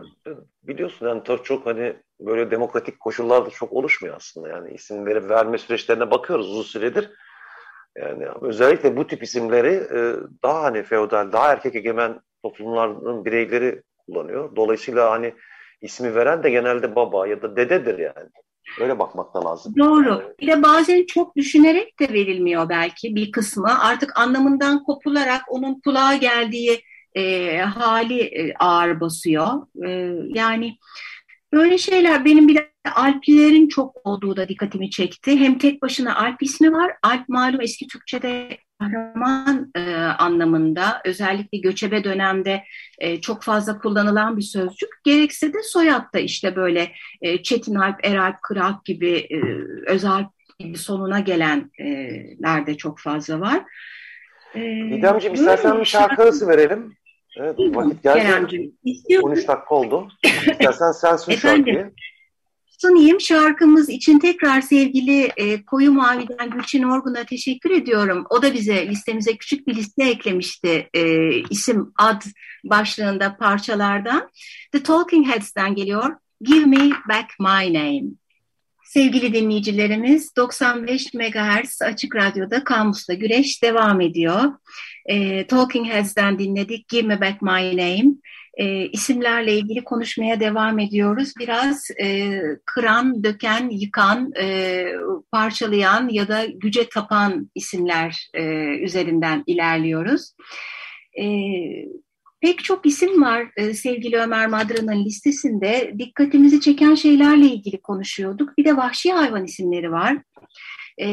biliyorsun 0.63 1.07
yani 1.07 1.21
çok 1.43 1.65
hani 1.65 1.95
böyle 2.19 2.51
demokratik 2.51 2.99
koşullarda 2.99 3.49
çok 3.49 3.73
oluşmuyor 3.73 4.15
aslında 4.15 4.49
yani 4.49 4.73
isimleri 4.73 5.29
verme 5.29 5.57
süreçlerine 5.57 6.11
bakıyoruz 6.11 6.49
uzun 6.49 6.63
süredir. 6.63 7.09
Yani 7.97 8.25
özellikle 8.41 8.97
bu 8.97 9.07
tip 9.07 9.23
isimleri 9.23 9.73
e, 9.73 9.99
daha 10.43 10.63
hani 10.63 10.83
feodal, 10.83 11.31
daha 11.31 11.51
erkek 11.51 11.75
egemen 11.75 12.19
toplumların 12.43 13.25
bireyleri 13.25 13.81
kullanıyor. 13.97 14.55
Dolayısıyla 14.55 15.11
hani 15.11 15.33
ismi 15.81 16.15
veren 16.15 16.43
de 16.43 16.49
genelde 16.49 16.95
baba 16.95 17.27
ya 17.27 17.41
da 17.41 17.55
dededir 17.55 17.99
yani. 17.99 18.29
Öyle 18.79 18.99
bakmak 18.99 19.33
da 19.33 19.45
lazım. 19.45 19.73
Doğru. 19.77 20.35
Bir 20.39 20.47
de 20.47 20.63
bazen 20.63 21.05
çok 21.05 21.35
düşünerek 21.35 21.99
de 21.99 22.13
verilmiyor 22.13 22.69
belki 22.69 23.15
bir 23.15 23.31
kısmı. 23.31 23.79
Artık 23.79 24.19
anlamından 24.19 24.83
kopularak 24.83 25.41
onun 25.47 25.81
kulağa 25.81 26.15
geldiği 26.15 26.81
e, 27.15 27.57
hali 27.57 28.19
e, 28.19 28.53
ağır 28.53 28.99
basıyor. 28.99 29.47
E, 29.85 29.89
yani 30.39 30.77
böyle 31.53 31.77
şeyler 31.77 32.25
benim 32.25 32.47
bir 32.47 32.55
de 32.55 32.73
Alplilerin 32.95 33.67
çok 33.67 34.07
olduğu 34.07 34.37
da 34.37 34.49
dikkatimi 34.49 34.89
çekti. 34.89 35.39
Hem 35.39 35.57
tek 35.57 35.81
başına 35.81 36.15
Alp 36.15 36.43
ismi 36.43 36.71
var. 36.71 36.93
Alp 37.03 37.29
malum 37.29 37.61
eski 37.61 37.87
Türkçe'de 37.87 38.57
kahraman 38.91 39.71
e, 39.75 39.95
anlamında 39.95 41.01
özellikle 41.05 41.57
göçebe 41.57 42.03
dönemde 42.03 42.63
e, 42.99 43.21
çok 43.21 43.43
fazla 43.43 43.77
kullanılan 43.77 44.37
bir 44.37 44.41
sözcük. 44.41 44.89
Gerekse 45.03 45.53
de 45.53 45.57
soyadda 45.63 46.19
işte 46.19 46.55
böyle 46.55 46.91
e, 47.21 47.43
Çetin 47.43 47.75
Alp, 47.75 48.05
Eralp, 48.05 48.41
Kırak 48.41 48.85
gibi 48.85 49.11
e, 49.11 49.39
Özalp 49.91 50.27
gibi 50.59 50.77
sonuna 50.77 51.19
gelenler 51.19 52.67
de 52.67 52.77
çok 52.77 52.99
fazla 52.99 53.39
var. 53.39 53.63
E, 54.55 54.59
Didemciğim 54.91 55.33
istersen 55.33 55.79
bir 55.79 55.85
şarkı 55.85 56.23
arası 56.23 56.47
verelim. 56.47 56.95
Evet, 57.37 57.55
vakit 57.59 58.03
geldi. 58.03 58.71
13 59.21 59.47
dakika 59.47 59.75
oldu. 59.75 60.07
İstersen 60.23 60.91
sen 60.91 61.15
sun 61.15 61.33
şarkıyı 61.33 61.91
sunayım. 62.83 63.21
Şarkımız 63.21 63.89
için 63.89 64.19
tekrar 64.19 64.61
sevgili 64.61 65.31
e, 65.37 65.65
Koyu 65.65 65.91
Mavi'den 65.91 66.49
Gülçin 66.49 66.83
Orgun'a 66.83 67.23
teşekkür 67.23 67.71
ediyorum. 67.71 68.25
O 68.29 68.41
da 68.41 68.53
bize 68.53 68.87
listemize 68.87 69.37
küçük 69.37 69.67
bir 69.67 69.75
liste 69.75 70.03
eklemişti 70.03 70.89
e, 70.93 71.31
isim, 71.49 71.93
ad 71.97 72.21
başlığında 72.63 73.37
parçalardan. 73.37 74.29
The 74.71 74.83
Talking 74.83 75.27
Heads'ten 75.27 75.75
geliyor. 75.75 76.15
Give 76.41 76.65
Me 76.65 76.89
Back 77.09 77.39
My 77.39 77.73
Name. 77.73 78.03
Sevgili 78.85 79.33
dinleyicilerimiz 79.33 80.35
95 80.35 81.13
MHz 81.13 81.81
Açık 81.81 82.15
Radyo'da 82.15 82.63
Kamus'ta 82.63 83.13
Güreş 83.13 83.63
devam 83.63 84.01
ediyor. 84.01 84.43
E, 85.05 85.47
Talking 85.47 85.87
Heads'den 85.87 86.39
dinledik 86.39 86.87
Give 86.87 87.07
Me 87.07 87.21
Back 87.21 87.41
My 87.41 87.77
Name 87.77 88.13
e, 88.57 88.87
isimlerle 88.87 89.57
ilgili 89.57 89.83
konuşmaya 89.83 90.39
devam 90.39 90.79
ediyoruz. 90.79 91.33
Biraz 91.39 91.87
e, 92.01 92.39
kıran, 92.65 93.23
döken, 93.23 93.69
yıkan, 93.69 94.31
e, 94.39 94.85
parçalayan 95.31 96.09
ya 96.09 96.27
da 96.27 96.45
güce 96.45 96.89
tapan 96.89 97.51
isimler 97.55 98.29
e, 98.33 98.43
üzerinden 98.77 99.43
ilerliyoruz. 99.47 100.33
E, 101.21 101.25
pek 102.41 102.63
çok 102.63 102.85
isim 102.85 103.21
var 103.21 103.51
e, 103.57 103.73
sevgili 103.73 104.17
Ömer 104.17 104.47
Madra'nın 104.47 105.05
listesinde. 105.05 105.93
Dikkatimizi 105.99 106.61
çeken 106.61 106.95
şeylerle 106.95 107.45
ilgili 107.45 107.81
konuşuyorduk. 107.81 108.57
Bir 108.57 108.65
de 108.65 108.77
vahşi 108.77 109.11
hayvan 109.11 109.45
isimleri 109.45 109.91
var. 109.91 110.17
E, 110.97 111.07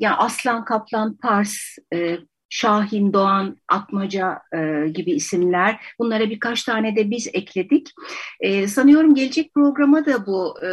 yani 0.00 0.14
aslan, 0.14 0.64
kaplan, 0.64 1.16
pars, 1.16 1.56
e, 1.94 2.18
Şahin, 2.54 3.12
Doğan, 3.12 3.56
Atmaca 3.68 4.42
e, 4.52 4.88
gibi 4.88 5.12
isimler. 5.12 5.80
Bunlara 5.98 6.30
birkaç 6.30 6.62
tane 6.62 6.96
de 6.96 7.10
biz 7.10 7.28
ekledik. 7.32 7.90
E, 8.40 8.68
sanıyorum 8.68 9.14
gelecek 9.14 9.54
programa 9.54 10.06
da 10.06 10.26
bu 10.26 10.64
e, 10.66 10.70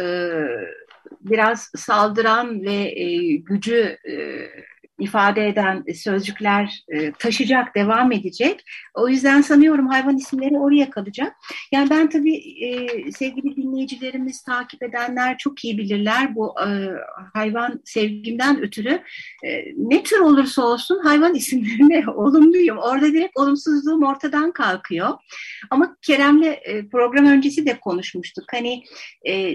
biraz 1.20 1.70
saldıran 1.76 2.62
ve 2.62 3.00
e, 3.00 3.36
gücü 3.36 3.98
e, 4.08 4.14
ifade 4.98 5.48
eden 5.48 5.84
sözcükler 5.94 6.84
e, 6.88 7.12
taşıyacak, 7.12 7.74
devam 7.74 8.12
edecek. 8.12 8.64
O 8.94 9.08
yüzden 9.08 9.40
sanıyorum 9.40 9.86
hayvan 9.86 10.16
isimleri 10.16 10.58
oraya 10.58 10.90
kalacak. 10.90 11.36
Yani 11.72 11.90
ben 11.90 12.10
tabii 12.10 12.36
e, 12.64 12.88
sevgili 13.12 13.56
dinleyicilerimiz, 13.56 14.42
takip 14.42 14.82
edenler 14.82 15.38
çok 15.38 15.64
iyi 15.64 15.78
bilirler 15.78 16.34
bu 16.34 16.54
e, 16.60 16.90
hayvan 17.32 17.80
sevgimden 17.84 18.62
ötürü. 18.62 19.02
E, 19.44 19.64
ne 19.76 20.02
tür 20.02 20.18
olursa 20.18 20.62
olsun 20.62 20.98
hayvan 20.98 21.34
isimlerine 21.34 22.04
olumluyum. 22.14 22.78
Orada 22.78 23.12
direkt 23.12 23.38
olumsuzluğum 23.38 24.06
ortadan 24.06 24.52
kalkıyor. 24.52 25.08
Ama 25.70 25.96
Kerem'le 26.02 26.56
program 26.90 27.26
öncesi 27.26 27.66
de 27.66 27.80
konuşmuştuk. 27.80 28.44
Hani 28.52 28.82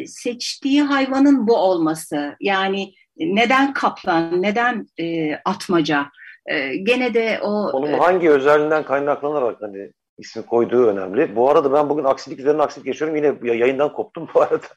seçtiği 0.08 0.82
hayvanın 0.82 1.48
bu 1.48 1.56
olması 1.56 2.36
yani 2.42 2.94
neden 3.20 3.74
kaplan, 3.74 4.42
neden 4.42 4.88
e, 5.00 5.36
atmaca? 5.46 6.06
E, 6.46 6.76
gene 6.76 7.14
de 7.14 7.40
o... 7.44 7.50
Onun 7.50 7.94
e, 7.94 7.98
hangi 7.98 8.30
özelliğinden 8.30 8.86
kaynaklanarak 8.86 9.62
hani 9.62 9.92
ismi 10.18 10.46
koyduğu 10.46 10.88
önemli. 10.88 11.36
Bu 11.36 11.50
arada 11.50 11.74
ben 11.74 11.90
bugün 11.90 12.04
aksilik 12.04 12.40
üzerine 12.40 12.62
aksilik 12.62 12.86
geçiyorum. 12.86 13.16
Yine 13.16 13.56
yayından 13.56 13.94
koptum 13.94 14.28
bu 14.34 14.42
arada. 14.42 14.68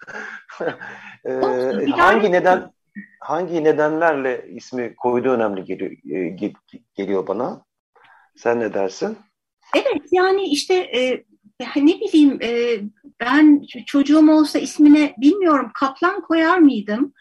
e, 1.25 1.90
hangi 1.90 2.32
neden 2.32 2.73
hangi 3.20 3.64
nedenlerle 3.64 4.47
ismi 4.49 4.94
koyduğu 4.97 5.30
önemli 5.30 5.64
geliyor, 5.64 5.90
e, 5.90 6.52
geliyor 6.94 7.26
bana. 7.26 7.64
Sen 8.37 8.61
ne 8.61 8.75
dersin? 8.75 9.18
Evet 9.75 10.02
yani 10.12 10.42
işte 10.42 10.75
e, 10.75 11.25
ne 11.76 12.00
bileyim 12.00 12.38
e, 12.42 12.80
ben 13.20 13.62
çocuğum 13.87 14.32
olsa 14.32 14.59
ismine 14.59 15.14
bilmiyorum 15.18 15.70
kaplan 15.75 16.20
koyar 16.20 16.59
mıydım? 16.59 17.12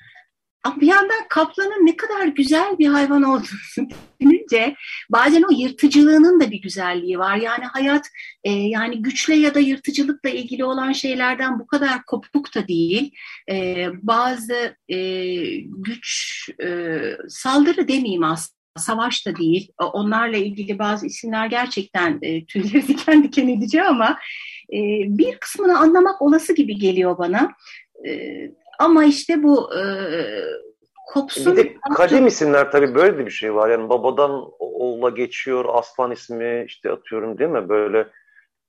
Ama 0.64 0.82
bir 0.82 0.88
yandan 0.88 1.28
kaplanın 1.30 1.86
ne 1.86 1.98
kadar 1.98 2.28
güzel 2.28 2.78
bir 2.80 2.88
hayvan 2.88 3.24
olduğunu 3.24 3.88
düşününce 4.20 4.76
bazen 5.10 5.42
o 5.42 5.52
yırtıcılığının 5.52 6.40
da 6.40 6.52
bir 6.52 6.62
güzelliği 6.62 7.20
var. 7.20 7.36
Yani 7.36 7.66
hayat 7.66 8.10
e, 8.44 8.52
yani 8.52 9.02
güçle 9.02 9.36
ya 9.36 9.56
da 9.56 9.60
yırtıcılıkla 9.60 10.30
ilgili 10.30 10.66
olan 10.66 10.92
şeylerden 10.92 11.60
bu 11.60 11.68
kadar 11.68 12.06
kopuk 12.06 12.56
da 12.56 12.68
değil. 12.68 13.12
E, 13.52 13.88
bazı 14.02 14.76
e, 14.90 14.98
güç 15.62 16.50
e, 16.64 17.00
saldırı 17.30 17.88
demeyeyim 17.88 18.24
aslında 18.24 18.60
savaş 18.78 19.26
da 19.26 19.36
değil. 19.36 19.72
Onlarla 19.94 20.38
ilgili 20.38 20.80
bazı 20.80 21.06
isimler 21.06 21.48
gerçekten 21.48 22.20
e, 22.22 22.46
tüyleri 22.46 22.88
diken 22.88 23.24
diken 23.24 23.48
edici 23.48 23.84
ama 23.84 24.20
e, 24.74 24.78
bir 25.08 25.38
kısmını 25.40 25.80
anlamak 25.80 26.22
olası 26.22 26.56
gibi 26.56 26.78
geliyor 26.78 27.18
bana. 27.18 27.52
E, 28.08 28.12
ama 28.80 29.06
işte 29.06 29.44
bu 29.44 29.76
e, 29.76 29.82
kopsun. 31.14 31.58
Bir 31.58 31.64
de 31.64 31.76
kadim 31.96 32.28
isimler 32.28 32.72
tabii 32.72 32.96
böyle 32.96 33.18
de 33.18 33.26
bir 33.26 33.32
şey 33.32 33.56
var. 33.56 33.70
Yani 33.70 33.90
babadan 33.90 34.52
oğula 34.60 35.10
geçiyor 35.10 35.66
aslan 35.74 36.12
ismi 36.12 36.64
işte 36.68 36.92
atıyorum 36.92 37.38
değil 37.38 37.50
mi? 37.50 37.70
Böyle 37.70 38.08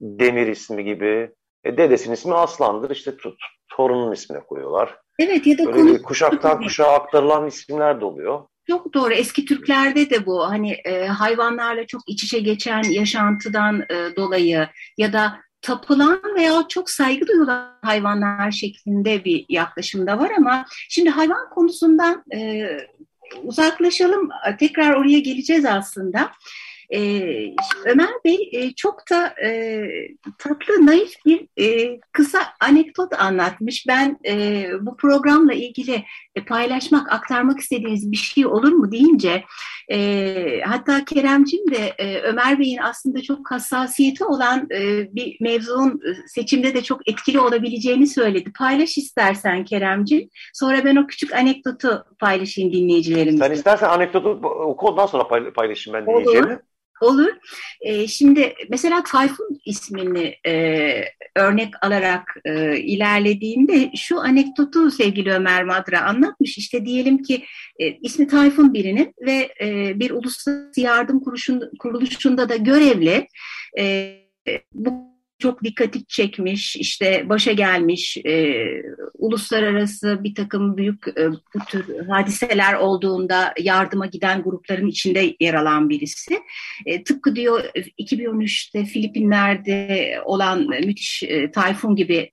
demir 0.00 0.47
ismi 0.47 0.85
gibi. 0.85 1.31
E, 1.64 1.76
dedesinin 1.76 2.14
ismi 2.14 2.35
aslandır 2.35 2.90
işte 2.90 3.12
torunun 3.69 4.12
ismine 4.12 4.40
koyuyorlar. 4.40 4.97
Evet 5.19 5.47
ya 5.47 5.59
da 5.59 5.67
Böyle 5.67 5.79
konu... 5.79 6.02
kuşaktan 6.02 6.62
kuşağa 6.62 6.93
aktarılan 6.93 7.47
isimler 7.47 8.00
de 8.00 8.05
oluyor. 8.05 8.40
Çok 8.69 8.95
doğru. 8.95 9.12
Eski 9.12 9.45
Türklerde 9.45 10.11
de 10.11 10.26
bu 10.26 10.50
hani 10.50 10.73
e, 10.85 11.07
hayvanlarla 11.07 11.87
çok 11.87 12.02
iç 12.09 12.25
içe 12.25 12.40
geçen 12.40 12.83
yaşantıdan 12.83 13.81
e, 13.81 14.17
dolayı 14.17 14.69
ya 14.99 15.12
da 15.12 15.40
tapılan 15.62 16.23
veya 16.35 16.64
çok 16.69 16.90
saygı 16.90 17.26
duyulan 17.26 17.79
hayvanlar 17.83 18.50
şeklinde 18.50 19.25
bir 19.25 19.47
yaklaşımda 19.49 20.19
var 20.19 20.31
ama 20.38 20.64
şimdi 20.88 21.11
hayvan 21.11 21.50
konusundan 21.50 22.25
e, 22.35 22.69
uzaklaşalım. 23.43 24.29
Tekrar 24.59 24.95
oraya 24.95 25.19
geleceğiz 25.19 25.64
aslında. 25.64 26.31
E, 26.94 27.01
Ömer 27.85 28.11
Bey 28.25 28.51
e, 28.53 28.73
çok 28.73 29.11
da 29.11 29.27
e, 29.44 29.83
tatlı, 30.38 30.87
naif 30.87 31.14
bir 31.27 31.49
e, 31.64 32.01
kısa 32.12 32.38
anekdot 32.61 33.12
anlatmış. 33.20 33.87
Ben 33.88 34.18
e, 34.27 34.66
bu 34.81 34.96
programla 34.96 35.53
ilgili 35.53 36.05
paylaşmak, 36.44 37.12
aktarmak 37.12 37.61
istediğiniz 37.61 38.12
bir 38.12 38.16
şey 38.16 38.46
olur 38.46 38.72
mu 38.72 38.92
deyince 38.92 39.44
e, 39.90 40.61
hatta 40.66 41.05
Keremcim 41.05 41.70
de 41.70 41.94
e, 41.98 42.20
Ömer 42.20 42.59
Bey'in 42.59 42.79
aslında 42.79 43.22
çok 43.22 43.50
hassasiyeti 43.50 44.24
olan 44.24 44.68
e, 44.70 45.09
bir 45.14 45.37
mevzunun 45.40 46.00
seçimde 46.26 46.74
de 46.74 46.83
çok 46.83 47.09
etkili 47.09 47.40
olabileceğini 47.40 48.07
söyledi. 48.07 48.53
Paylaş 48.59 48.98
istersen 48.98 49.64
Keremcim. 49.64 50.29
Sonra 50.55 50.85
ben 50.85 50.96
o 50.96 51.07
küçük 51.07 51.35
anekdotu 51.35 52.05
paylaşayım 52.20 52.72
dinleyicilerimizle. 52.72 53.44
Sen 53.44 53.55
istersen 53.55 53.88
anekdotu 53.88 54.29
oku 54.44 54.88
ondan 54.88 55.07
sonra 55.07 55.53
paylaşayım 55.53 56.00
ben 56.00 56.07
dinleyicilerime. 56.07 56.61
Olur. 57.02 57.30
E, 57.80 58.06
şimdi 58.06 58.54
mesela 58.68 59.02
Tayfun 59.02 59.60
ismini 59.64 60.34
e, 60.46 61.04
örnek 61.36 61.74
alarak 61.82 62.36
e, 62.44 62.78
ilerlediğinde 62.78 63.90
şu 63.96 64.20
anekdotu 64.20 64.90
sevgili 64.90 65.32
Ömer 65.32 65.64
Madra 65.64 66.00
anlatmış. 66.00 66.58
İşte 66.58 66.86
diyelim 66.86 67.22
ki 67.22 67.44
e, 67.78 67.86
ismi 67.92 68.26
Tayfun 68.26 68.74
birinin 68.74 69.14
ve 69.20 69.54
e, 69.60 69.98
bir 70.00 70.10
uluslararası 70.10 70.80
yardım 70.80 71.20
kuruluşunda 71.78 72.48
da 72.48 72.56
görevli. 72.56 73.26
E, 73.78 74.14
bu 74.74 75.10
çok 75.40 75.64
dikkati 75.64 76.05
çekmiş, 76.05 76.76
işte 76.76 77.29
başa 77.29 77.53
gelmiş, 77.53 78.16
e, 78.16 78.55
uluslararası 79.18 80.24
bir 80.24 80.35
takım 80.35 80.76
büyük 80.76 81.09
e, 81.09 81.31
bu 81.31 81.59
tür 81.68 82.07
hadiseler 82.09 82.74
olduğunda 82.74 83.55
yardıma 83.61 84.07
giden 84.07 84.42
grupların 84.42 84.87
içinde 84.87 85.37
yer 85.40 85.55
alan 85.55 85.88
birisi. 85.88 86.40
E, 86.87 87.05
tıpkı 87.05 87.37
diyor 87.37 87.64
2013'te 87.98 88.85
Filipinler'de 88.85 90.14
olan 90.24 90.68
müthiş 90.68 91.22
e, 91.22 91.50
tayfun 91.50 91.96
gibi 91.96 92.31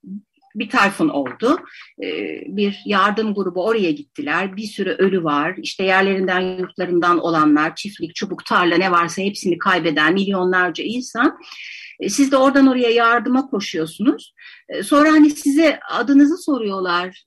bir 0.58 0.68
tayfun 0.68 1.08
oldu. 1.08 1.58
Ee, 2.02 2.42
bir 2.46 2.82
yardım 2.84 3.34
grubu 3.34 3.64
oraya 3.64 3.90
gittiler. 3.90 4.56
Bir 4.56 4.66
sürü 4.66 4.90
ölü 4.90 5.24
var. 5.24 5.54
İşte 5.62 5.84
yerlerinden, 5.84 6.40
yurtlarından 6.40 7.18
olanlar, 7.18 7.74
çiftlik, 7.74 8.14
çubuk, 8.14 8.46
tarla 8.46 8.76
ne 8.76 8.90
varsa 8.90 9.22
hepsini 9.22 9.58
kaybeden 9.58 10.14
milyonlarca 10.14 10.84
insan. 10.84 11.38
E, 12.00 12.08
siz 12.08 12.32
de 12.32 12.36
oradan 12.36 12.66
oraya 12.66 12.90
yardıma 12.90 13.46
koşuyorsunuz. 13.46 14.34
E, 14.68 14.82
sonra 14.82 15.12
hani 15.12 15.30
size 15.30 15.80
adınızı 15.90 16.36
soruyorlar. 16.36 17.24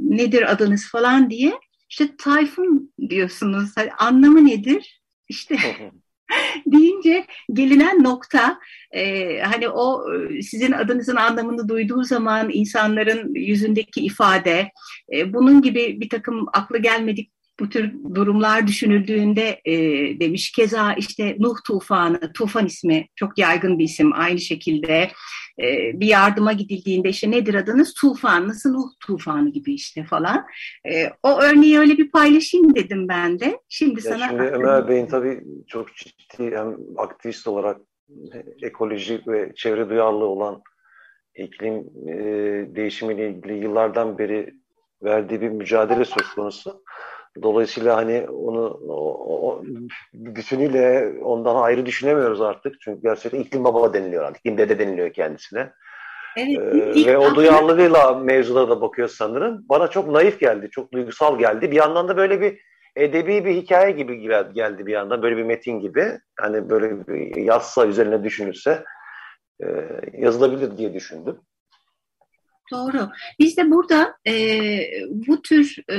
Nedir 0.00 0.52
adınız 0.52 0.90
falan 0.90 1.30
diye. 1.30 1.52
İşte 1.90 2.16
Tayfun 2.16 2.92
diyorsunuz. 3.08 3.70
Hani 3.76 3.92
anlamı 3.92 4.46
nedir? 4.46 5.02
İşte 5.28 5.56
deyince 6.66 7.26
gelinen 7.52 8.04
nokta 8.04 8.58
e, 8.92 9.38
hani 9.40 9.68
o 9.68 10.04
sizin 10.42 10.72
adınızın 10.72 11.16
anlamını 11.16 11.68
duyduğu 11.68 12.04
zaman 12.04 12.50
insanların 12.52 13.34
yüzündeki 13.34 14.00
ifade 14.00 14.70
e, 15.12 15.32
bunun 15.32 15.62
gibi 15.62 16.00
bir 16.00 16.08
takım 16.08 16.46
aklı 16.52 16.78
gelmedik 16.78 17.32
bu 17.60 17.68
tür 17.68 17.92
durumlar 18.14 18.66
düşünüldüğünde 18.66 19.60
e, 19.64 19.74
demiş. 20.20 20.52
Keza 20.52 20.92
işte 20.92 21.36
Nuh 21.38 21.56
tufanı, 21.66 22.32
tufan 22.32 22.66
ismi 22.66 23.06
çok 23.16 23.38
yaygın 23.38 23.78
bir 23.78 23.84
isim 23.84 24.12
aynı 24.12 24.40
şekilde. 24.40 25.10
E, 25.58 26.00
bir 26.00 26.06
yardıma 26.06 26.52
gidildiğinde 26.52 27.08
işte 27.08 27.30
nedir 27.30 27.54
adınız? 27.54 27.94
Tufan, 27.94 28.48
nasıl 28.48 28.72
Nuh 28.72 28.90
tufanı 29.00 29.48
gibi 29.48 29.74
işte 29.74 30.04
falan. 30.04 30.46
E, 30.92 31.10
o 31.22 31.40
örneği 31.40 31.78
öyle 31.78 31.98
bir 31.98 32.10
paylaşayım 32.10 32.74
dedim 32.74 33.08
ben 33.08 33.40
de. 33.40 33.60
Şimdi 33.68 34.06
ya 34.06 34.12
sana... 34.12 34.28
Şimdi 34.28 34.42
Ömer 34.42 34.88
Bey'in 34.88 35.06
tabii 35.06 35.44
çok 35.66 35.94
ciddi 35.94 36.56
hem 36.56 36.76
aktivist 36.96 37.48
olarak 37.48 37.80
ekoloji 38.62 39.22
ve 39.26 39.52
çevre 39.54 39.88
duyarlı 39.88 40.24
olan 40.24 40.62
iklim 41.34 41.74
e, 42.08 42.14
değişimiyle 42.76 43.30
ilgili 43.30 43.64
yıllardan 43.64 44.18
beri 44.18 44.54
verdiği 45.02 45.40
bir 45.40 45.48
mücadele 45.48 46.04
söz 46.04 46.34
konusu. 46.34 46.82
Dolayısıyla 47.42 47.96
hani 47.96 48.26
onu 48.30 48.80
o, 48.88 49.48
o, 49.48 49.62
bütünüyle 50.14 51.12
ondan 51.22 51.56
ayrı 51.56 51.86
düşünemiyoruz 51.86 52.40
artık. 52.40 52.80
Çünkü 52.80 53.02
gerçekten 53.02 53.40
iklim 53.40 53.64
baba 53.64 53.94
deniliyor 53.94 54.24
artık. 54.24 54.40
İklim 54.40 54.58
dede 54.58 54.78
deniliyor 54.78 55.12
kendisine. 55.12 55.72
Evet, 56.36 56.96
ee, 56.96 57.06
ve 57.06 57.18
o 57.18 57.34
duyarlılığıyla 57.34 58.14
mevzulara 58.14 58.68
da 58.68 58.80
bakıyor 58.80 59.08
sanırım. 59.08 59.64
Bana 59.68 59.88
çok 59.88 60.08
naif 60.08 60.40
geldi, 60.40 60.68
çok 60.70 60.92
duygusal 60.92 61.38
geldi. 61.38 61.70
Bir 61.70 61.76
yandan 61.76 62.08
da 62.08 62.16
böyle 62.16 62.40
bir 62.40 62.60
edebi 62.96 63.44
bir 63.44 63.54
hikaye 63.54 63.90
gibi 63.90 64.20
geldi 64.54 64.86
bir 64.86 64.92
yandan. 64.92 65.22
Böyle 65.22 65.36
bir 65.36 65.44
metin 65.44 65.80
gibi. 65.80 66.18
Hani 66.40 66.70
böyle 66.70 67.06
bir 67.06 67.36
yazsa 67.36 67.86
üzerine 67.86 68.24
düşünülse 68.24 68.84
e, 69.62 69.66
yazılabilir 70.12 70.78
diye 70.78 70.94
düşündüm. 70.94 71.40
Doğru. 72.72 73.10
Biz 73.38 73.56
de 73.56 73.70
burada 73.70 74.14
e, 74.26 74.34
bu 75.10 75.42
tür 75.42 75.76
e, 75.90 75.98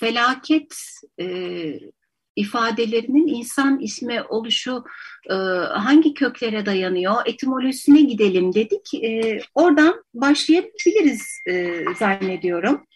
felaket 0.00 0.74
e, 1.20 1.26
ifadelerinin 2.36 3.26
insan 3.26 3.80
ismi 3.80 4.22
oluşu 4.22 4.84
e, 5.30 5.34
hangi 5.72 6.14
köklere 6.14 6.66
dayanıyor? 6.66 7.14
Etimolojisine 7.26 8.00
gidelim 8.00 8.54
dedik. 8.54 8.94
E, 8.94 9.40
oradan 9.54 10.04
başlayabiliriz 10.14 11.22
e, 11.48 11.84
zannediyorum. 11.98 12.86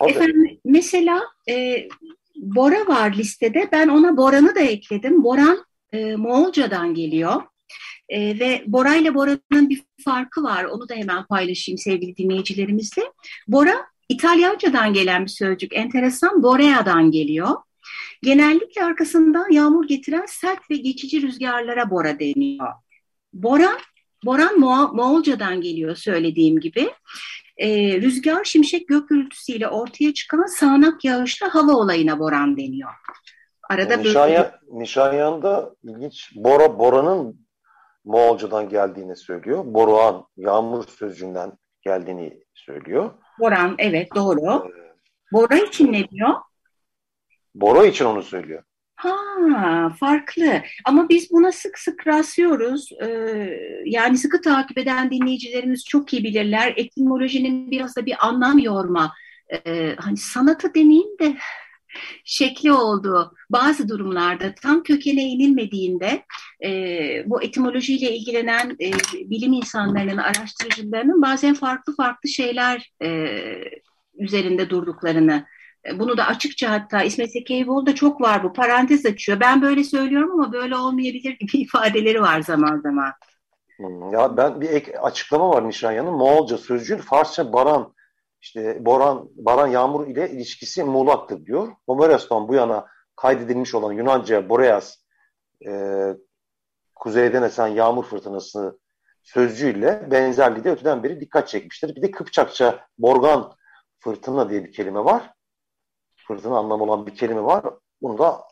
Okay. 0.00 0.14
Efendim 0.14 0.60
mesela 0.64 1.22
e, 1.48 1.88
Bora 2.36 2.86
var 2.86 3.14
listede. 3.14 3.68
Ben 3.72 3.88
ona 3.88 4.16
Boran'ı 4.16 4.54
da 4.54 4.60
ekledim. 4.60 5.24
Boran 5.24 5.64
e, 5.92 6.16
Moğolcadan 6.16 6.94
geliyor. 6.94 7.42
E, 8.08 8.38
ve 8.38 8.64
Bora 8.66 8.94
ile 8.94 9.14
Bora'nın 9.14 9.70
bir 9.70 9.82
farkı 10.04 10.42
var. 10.42 10.64
Onu 10.64 10.88
da 10.88 10.94
hemen 10.94 11.26
paylaşayım 11.26 11.78
sevgili 11.78 12.16
dinleyicilerimizle. 12.16 13.02
Bora 13.48 13.86
İtalyancadan 14.08 14.92
gelen 14.92 15.24
bir 15.24 15.30
sözcük. 15.30 15.76
Enteresan 15.76 16.42
Borea'dan 16.42 17.10
geliyor. 17.10 17.48
Genellikle 18.22 18.84
arkasından 18.84 19.52
yağmur 19.52 19.88
getiren 19.88 20.26
sert 20.26 20.70
ve 20.70 20.76
geçici 20.76 21.22
rüzgarlara 21.22 21.90
Bora 21.90 22.18
deniyor. 22.18 22.72
Bora, 23.32 23.78
Boran 24.24 24.58
Mo 24.58 24.92
Moğolcadan 24.94 25.60
geliyor 25.60 25.96
söylediğim 25.96 26.60
gibi. 26.60 26.90
E, 27.56 28.00
rüzgar, 28.00 28.44
şimşek, 28.44 28.88
gök 28.88 29.08
gürültüsüyle 29.08 29.68
ortaya 29.68 30.14
çıkan 30.14 30.46
sağanak 30.46 31.04
yağışlı 31.04 31.46
hava 31.46 31.72
olayına 31.72 32.18
Boran 32.18 32.56
deniyor. 32.56 32.90
Arada 33.70 33.96
Nişanyan, 33.96 34.44
böyle... 34.44 34.82
Nişanyan'da 34.82 35.74
ilginç 35.84 36.32
Bora, 36.34 36.78
Bora'nın 36.78 37.45
Moğolcadan 38.06 38.68
geldiğini 38.68 39.16
söylüyor. 39.16 39.64
Boruan, 39.66 40.26
yağmur 40.36 40.84
sözcüğünden 40.88 41.52
geldiğini 41.82 42.40
söylüyor. 42.54 43.10
Boran, 43.38 43.74
evet 43.78 44.14
doğru. 44.14 44.68
Ee, 44.68 44.86
Bora 45.32 45.56
için 45.56 45.92
ne 45.92 46.08
diyor? 46.08 46.34
Bora 47.54 47.86
için 47.86 48.04
onu 48.04 48.22
söylüyor. 48.22 48.62
Ha, 48.96 49.92
farklı. 50.00 50.62
Ama 50.84 51.08
biz 51.08 51.30
buna 51.32 51.52
sık 51.52 51.78
sık 51.78 52.06
rastlıyoruz. 52.06 52.92
Ee, 53.02 53.58
yani 53.84 54.18
sıkı 54.18 54.40
takip 54.40 54.78
eden 54.78 55.10
dinleyicilerimiz 55.10 55.84
çok 55.84 56.12
iyi 56.12 56.24
bilirler. 56.24 56.74
Etimolojinin 56.76 57.70
biraz 57.70 57.96
da 57.96 58.06
bir 58.06 58.26
anlam 58.26 58.58
yorma, 58.58 59.12
e, 59.66 59.94
hani 59.98 60.16
sanatı 60.16 60.74
demeyeyim 60.74 61.18
de 61.20 61.36
şekli 62.24 62.72
olduğu 62.72 63.34
bazı 63.50 63.88
durumlarda 63.88 64.54
tam 64.54 64.82
kökene 64.82 65.22
inilmediğinde 65.22 66.24
e, 66.64 66.70
bu 67.26 67.42
etimolojiyle 67.42 68.16
ilgilenen 68.16 68.70
e, 68.70 68.90
bilim 69.30 69.52
insanlarının, 69.52 70.16
araştırıcılarının 70.16 71.22
bazen 71.22 71.54
farklı 71.54 71.96
farklı 71.96 72.28
şeyler 72.28 72.92
e, 73.02 73.28
üzerinde 74.18 74.70
durduklarını 74.70 75.46
e, 75.88 75.98
bunu 75.98 76.16
da 76.16 76.26
açıkça 76.26 76.70
hatta 76.70 77.02
İsmet 77.02 77.32
Sekeyboğlu 77.32 77.86
da 77.86 77.94
çok 77.94 78.20
var 78.20 78.44
bu 78.44 78.52
parantez 78.52 79.06
açıyor. 79.06 79.40
Ben 79.40 79.62
böyle 79.62 79.84
söylüyorum 79.84 80.30
ama 80.30 80.52
böyle 80.52 80.76
olmayabilir 80.76 81.30
gibi 81.30 81.52
ifadeleri 81.58 82.22
var 82.22 82.40
zaman 82.40 82.80
zaman. 82.80 83.12
Hmm, 83.76 84.12
ya 84.12 84.36
ben 84.36 84.60
bir 84.60 84.70
ek 84.70 84.98
açıklama 84.98 85.50
var 85.50 85.68
Nişanyan'ın. 85.68 86.14
Moğolca 86.14 86.58
sözcüğün 86.58 86.98
Farsça 86.98 87.52
baran 87.52 87.94
işte 88.46 88.86
Boran, 88.86 89.28
Baran 89.34 89.66
Yağmur 89.66 90.06
ile 90.06 90.30
ilişkisi 90.30 90.84
muğlaktır 90.84 91.46
diyor. 91.46 91.72
Homeros'tan 91.86 92.48
bu 92.48 92.54
yana 92.54 92.86
kaydedilmiş 93.16 93.74
olan 93.74 93.92
Yunanca 93.92 94.48
Boreas 94.48 94.96
e, 95.66 95.70
kuzeyden 96.94 97.42
esen 97.42 97.66
yağmur 97.66 98.04
fırtınası 98.04 98.78
sözcüğüyle 99.22 100.10
benzerliği 100.10 100.64
de 100.64 100.70
öteden 100.70 101.02
beri 101.02 101.20
dikkat 101.20 101.48
çekmiştir. 101.48 101.96
Bir 101.96 102.02
de 102.02 102.10
Kıpçakça 102.10 102.86
Borgan 102.98 103.52
fırtına 103.98 104.50
diye 104.50 104.64
bir 104.64 104.72
kelime 104.72 105.04
var. 105.04 105.32
Fırtına 106.16 106.58
anlamı 106.58 106.84
olan 106.84 107.06
bir 107.06 107.14
kelime 107.14 107.42
var. 107.42 107.64
Bunu 108.02 108.18
da 108.18 108.42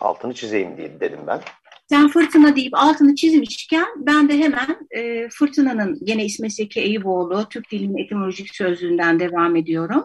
altını 0.00 0.34
çizeyim 0.34 0.76
diye 0.76 1.00
dedim 1.00 1.20
ben. 1.26 1.40
Sen 1.88 2.08
fırtına 2.08 2.56
deyip 2.56 2.74
altını 2.74 3.14
çizmişken 3.14 3.86
ben 3.96 4.28
de 4.28 4.38
hemen 4.38 4.88
e, 4.90 5.28
fırtınanın 5.28 5.98
gene 6.04 6.24
ismi 6.24 6.50
Seki 6.50 6.80
Eyüboğlu 6.80 7.46
Türk 7.50 7.70
dilinin 7.70 8.04
etimolojik 8.04 8.54
sözlüğünden 8.54 9.20
devam 9.20 9.56
ediyorum. 9.56 10.04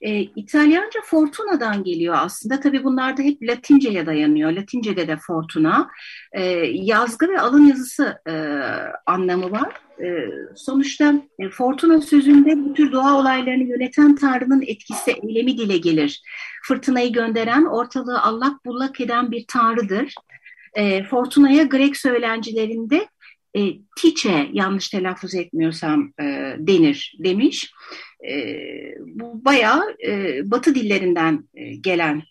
E, 0.00 0.20
İtalyanca 0.20 1.00
fortuna'dan 1.04 1.84
geliyor 1.84 2.16
aslında. 2.18 2.60
Tabii 2.60 2.84
bunlar 2.84 3.16
da 3.16 3.22
hep 3.22 3.42
Latince'ye 3.42 4.06
dayanıyor. 4.06 4.52
Latince'de 4.52 5.08
de 5.08 5.16
fortuna. 5.16 5.90
E, 6.32 6.42
yazgı 6.72 7.28
ve 7.28 7.40
alın 7.40 7.66
yazısı 7.66 8.18
e, 8.28 8.32
anlamı 9.06 9.50
var. 9.50 9.72
E, 10.00 10.06
sonuçta 10.56 11.14
e, 11.38 11.50
fortuna 11.50 12.00
sözünde 12.00 12.64
bu 12.64 12.74
tür 12.74 12.92
doğa 12.92 13.18
olaylarını 13.20 13.64
yöneten 13.64 14.14
Tanrı'nın 14.14 14.62
etkisi, 14.62 15.10
eylemi 15.22 15.58
dile 15.58 15.76
gelir. 15.76 16.22
Fırtınayı 16.62 17.12
gönderen, 17.12 17.64
ortalığı 17.64 18.20
allak 18.22 18.66
bullak 18.66 19.00
eden 19.00 19.30
bir 19.30 19.44
Tanrı'dır. 19.48 20.14
E, 20.74 21.04
Fortuna'ya 21.04 21.64
Grek 21.64 21.96
söylencilerinde 21.96 23.08
e, 23.56 23.60
Tiçe 23.96 24.48
yanlış 24.52 24.88
telaffuz 24.88 25.34
etmiyorsam 25.34 26.12
e, 26.20 26.56
denir 26.58 27.16
demiş. 27.18 27.72
E, 28.30 28.34
bu 29.06 29.44
bayağı 29.44 29.96
e, 30.06 30.40
Batı 30.50 30.74
dillerinden 30.74 31.48
e, 31.54 31.76
gelen 31.76 32.22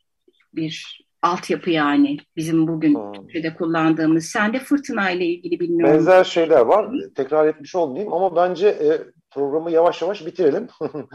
bir 0.54 1.04
altyapı 1.22 1.70
yani 1.70 2.18
bizim 2.36 2.68
bugün 2.68 2.96
hmm. 2.96 3.14
Türkçe'de 3.14 3.54
kullandığımız. 3.54 4.26
Sen 4.26 4.54
de 4.54 4.60
fırtına 4.60 5.12
ile 5.12 5.26
ilgili 5.26 5.60
bilmiyorum. 5.60 5.96
Benzer 5.96 6.24
şeyler 6.24 6.62
var. 6.62 6.92
Tekrar 7.16 7.48
etmiş 7.48 7.76
olmayayım 7.76 8.14
ama 8.14 8.36
bence 8.36 8.68
e, 8.68 8.88
programı 9.32 9.72
yavaş 9.72 10.02
yavaş 10.02 10.26
bitirelim. 10.26 10.68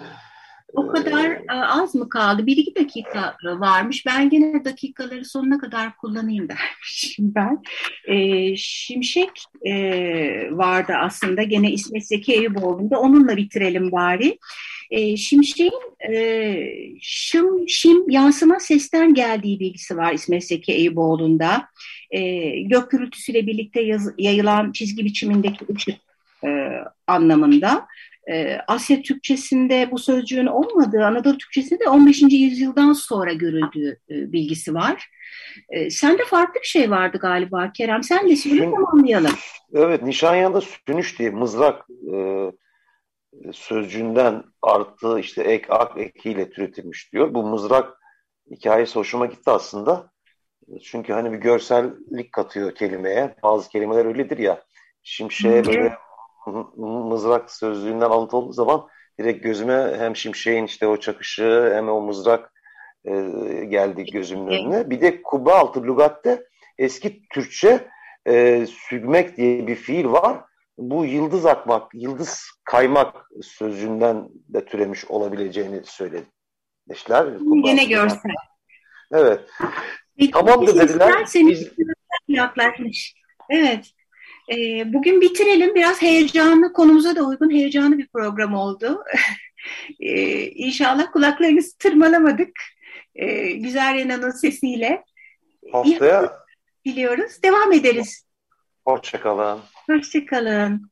O 0.75 0.87
kadar 0.89 1.31
e, 1.31 1.45
az 1.53 1.95
mı 1.95 2.09
kaldı? 2.09 2.47
Bir 2.47 2.57
iki 2.57 2.75
dakika 2.75 3.37
varmış. 3.45 4.07
Ben 4.07 4.31
gene 4.31 4.65
dakikaları 4.65 5.25
sonuna 5.25 5.59
kadar 5.59 5.97
kullanayım 5.97 6.49
dermişim 6.49 7.17
ben. 7.35 7.63
E, 8.05 8.57
Şimşek 8.57 9.31
e, 9.67 9.73
vardı 10.51 10.93
aslında. 10.99 11.43
Gene 11.43 11.73
İsmet 11.73 12.07
Zeki 12.07 12.33
Eyüboğlu'nda. 12.33 13.01
Onunla 13.01 13.37
bitirelim 13.37 13.93
bari. 13.93 14.39
E, 14.91 15.17
Şimşek'in 15.17 15.73
e, 16.13 16.55
şım, 17.01 17.69
şim 17.69 18.11
yansıma 18.11 18.61
sesten 18.61 19.15
geldiği 19.15 19.61
bilgisi 19.61 19.97
var 19.97 20.13
İsmet 20.13 20.45
Zeki 20.45 20.73
Eyüboğlu'nda. 20.73 21.69
E, 22.11 22.51
gök 22.63 22.91
gürültüsüyle 22.91 23.47
birlikte 23.47 23.81
yaz, 23.81 24.09
yayılan 24.19 24.73
çizgi 24.73 25.05
biçimindeki 25.05 25.65
ışık 25.77 25.97
e, 26.45 26.71
anlamında 27.07 27.87
e, 28.31 28.59
Asya 28.67 29.03
Türkçesinde 29.03 29.89
bu 29.91 29.99
sözcüğün 29.99 30.47
olmadığı, 30.47 31.05
Anadolu 31.05 31.39
Türkçesinde 31.39 31.81
de 31.81 31.89
15. 31.89 32.23
yüzyıldan 32.23 32.93
sonra 32.93 33.33
görüldüğü 33.33 34.01
e, 34.11 34.33
bilgisi 34.33 34.75
var. 34.75 35.09
E, 35.69 35.91
sende 35.91 36.25
farklı 36.25 36.61
bir 36.61 36.67
şey 36.67 36.91
vardı 36.91 37.19
galiba 37.21 37.73
Kerem. 37.73 38.03
Sen 38.03 38.31
de 38.31 38.37
söyle 38.37 38.71
tamamlayalım. 38.71 39.33
Evet, 39.75 40.03
Nişanyan'da 40.03 40.61
sünüş 40.61 41.19
diye 41.19 41.31
mızrak 41.31 41.87
e, 42.15 42.17
sözcüğünden 43.53 44.45
arttığı 44.63 45.21
işte 45.21 45.43
ek, 45.43 45.67
ak 45.69 45.99
ekiyle 45.99 46.51
türetilmiş 46.51 47.13
diyor. 47.13 47.35
Bu 47.35 47.43
mızrak 47.43 47.99
hikayesi 48.51 48.95
hoşuma 48.99 49.27
gitti 49.27 49.51
aslında. 49.51 50.13
Çünkü 50.83 51.13
hani 51.13 51.33
bir 51.33 51.39
görsellik 51.39 52.33
katıyor 52.33 52.75
kelimeye. 52.75 53.37
Bazı 53.43 53.69
kelimeler 53.69 54.07
öyledir 54.07 54.39
ya. 54.39 54.63
Şimşeğe 55.03 55.67
böyle 55.67 55.97
mızrak 56.77 57.51
sözlüğünden 57.51 58.11
alıntı 58.11 58.37
olduğu 58.37 58.53
zaman 58.53 58.87
direkt 59.21 59.45
gözüme 59.45 59.95
hem 59.99 60.17
şimşeğin 60.17 60.65
işte 60.65 60.87
o 60.87 60.97
çakışı 60.97 61.73
hem 61.75 61.89
o 61.89 62.01
mızrak 62.01 62.53
e, 63.05 63.13
geldi 63.69 64.05
gözümün 64.05 64.47
önüne. 64.47 64.91
Bir 64.91 65.01
de 65.01 65.23
kubbe 65.23 65.53
altı 65.53 65.83
lügatte 65.83 66.45
eski 66.79 67.23
Türkçe 67.29 67.89
e, 68.27 68.67
sügmek 68.67 69.37
diye 69.37 69.67
bir 69.67 69.77
fiil 69.77 70.07
var. 70.07 70.45
Bu 70.79 71.05
yıldız 71.05 71.47
akmak, 71.47 71.95
yıldız 71.95 72.51
kaymak 72.65 73.27
sözcüğünden 73.43 74.29
de 74.49 74.65
türemiş 74.65 75.05
olabileceğini 75.05 75.81
söylediler. 75.85 77.27
Yine 77.65 77.85
görsel. 77.85 78.33
Evet. 79.13 79.41
Peki, 80.19 80.31
tamam 80.31 80.67
da 80.67 80.75
dediler. 80.75 81.13
Biz... 81.35 81.73
yaklaşmış. 82.29 83.15
Evet. 83.51 83.91
E, 84.51 84.85
bugün 84.93 85.21
bitirelim. 85.21 85.75
Biraz 85.75 86.03
heyecanlı, 86.03 86.73
konumuza 86.73 87.17
da 87.17 87.23
uygun 87.23 87.51
heyecanlı 87.51 87.99
bir 87.99 88.09
program 88.09 88.55
oldu. 88.55 89.05
e, 90.01 90.43
inşallah 90.51 91.13
kulaklarınızı 91.13 91.79
tırmalamadık. 91.79 92.61
E, 93.15 93.53
güzel 93.53 93.95
Rena'nın 93.95 94.31
sesiyle. 94.31 95.05
Haftaya 95.73 96.33
biliyoruz. 96.85 97.33
Devam 97.45 97.73
ederiz. 97.73 98.27
Hoşçakalın. 98.85 99.61
Hoşçakalın. 99.87 100.92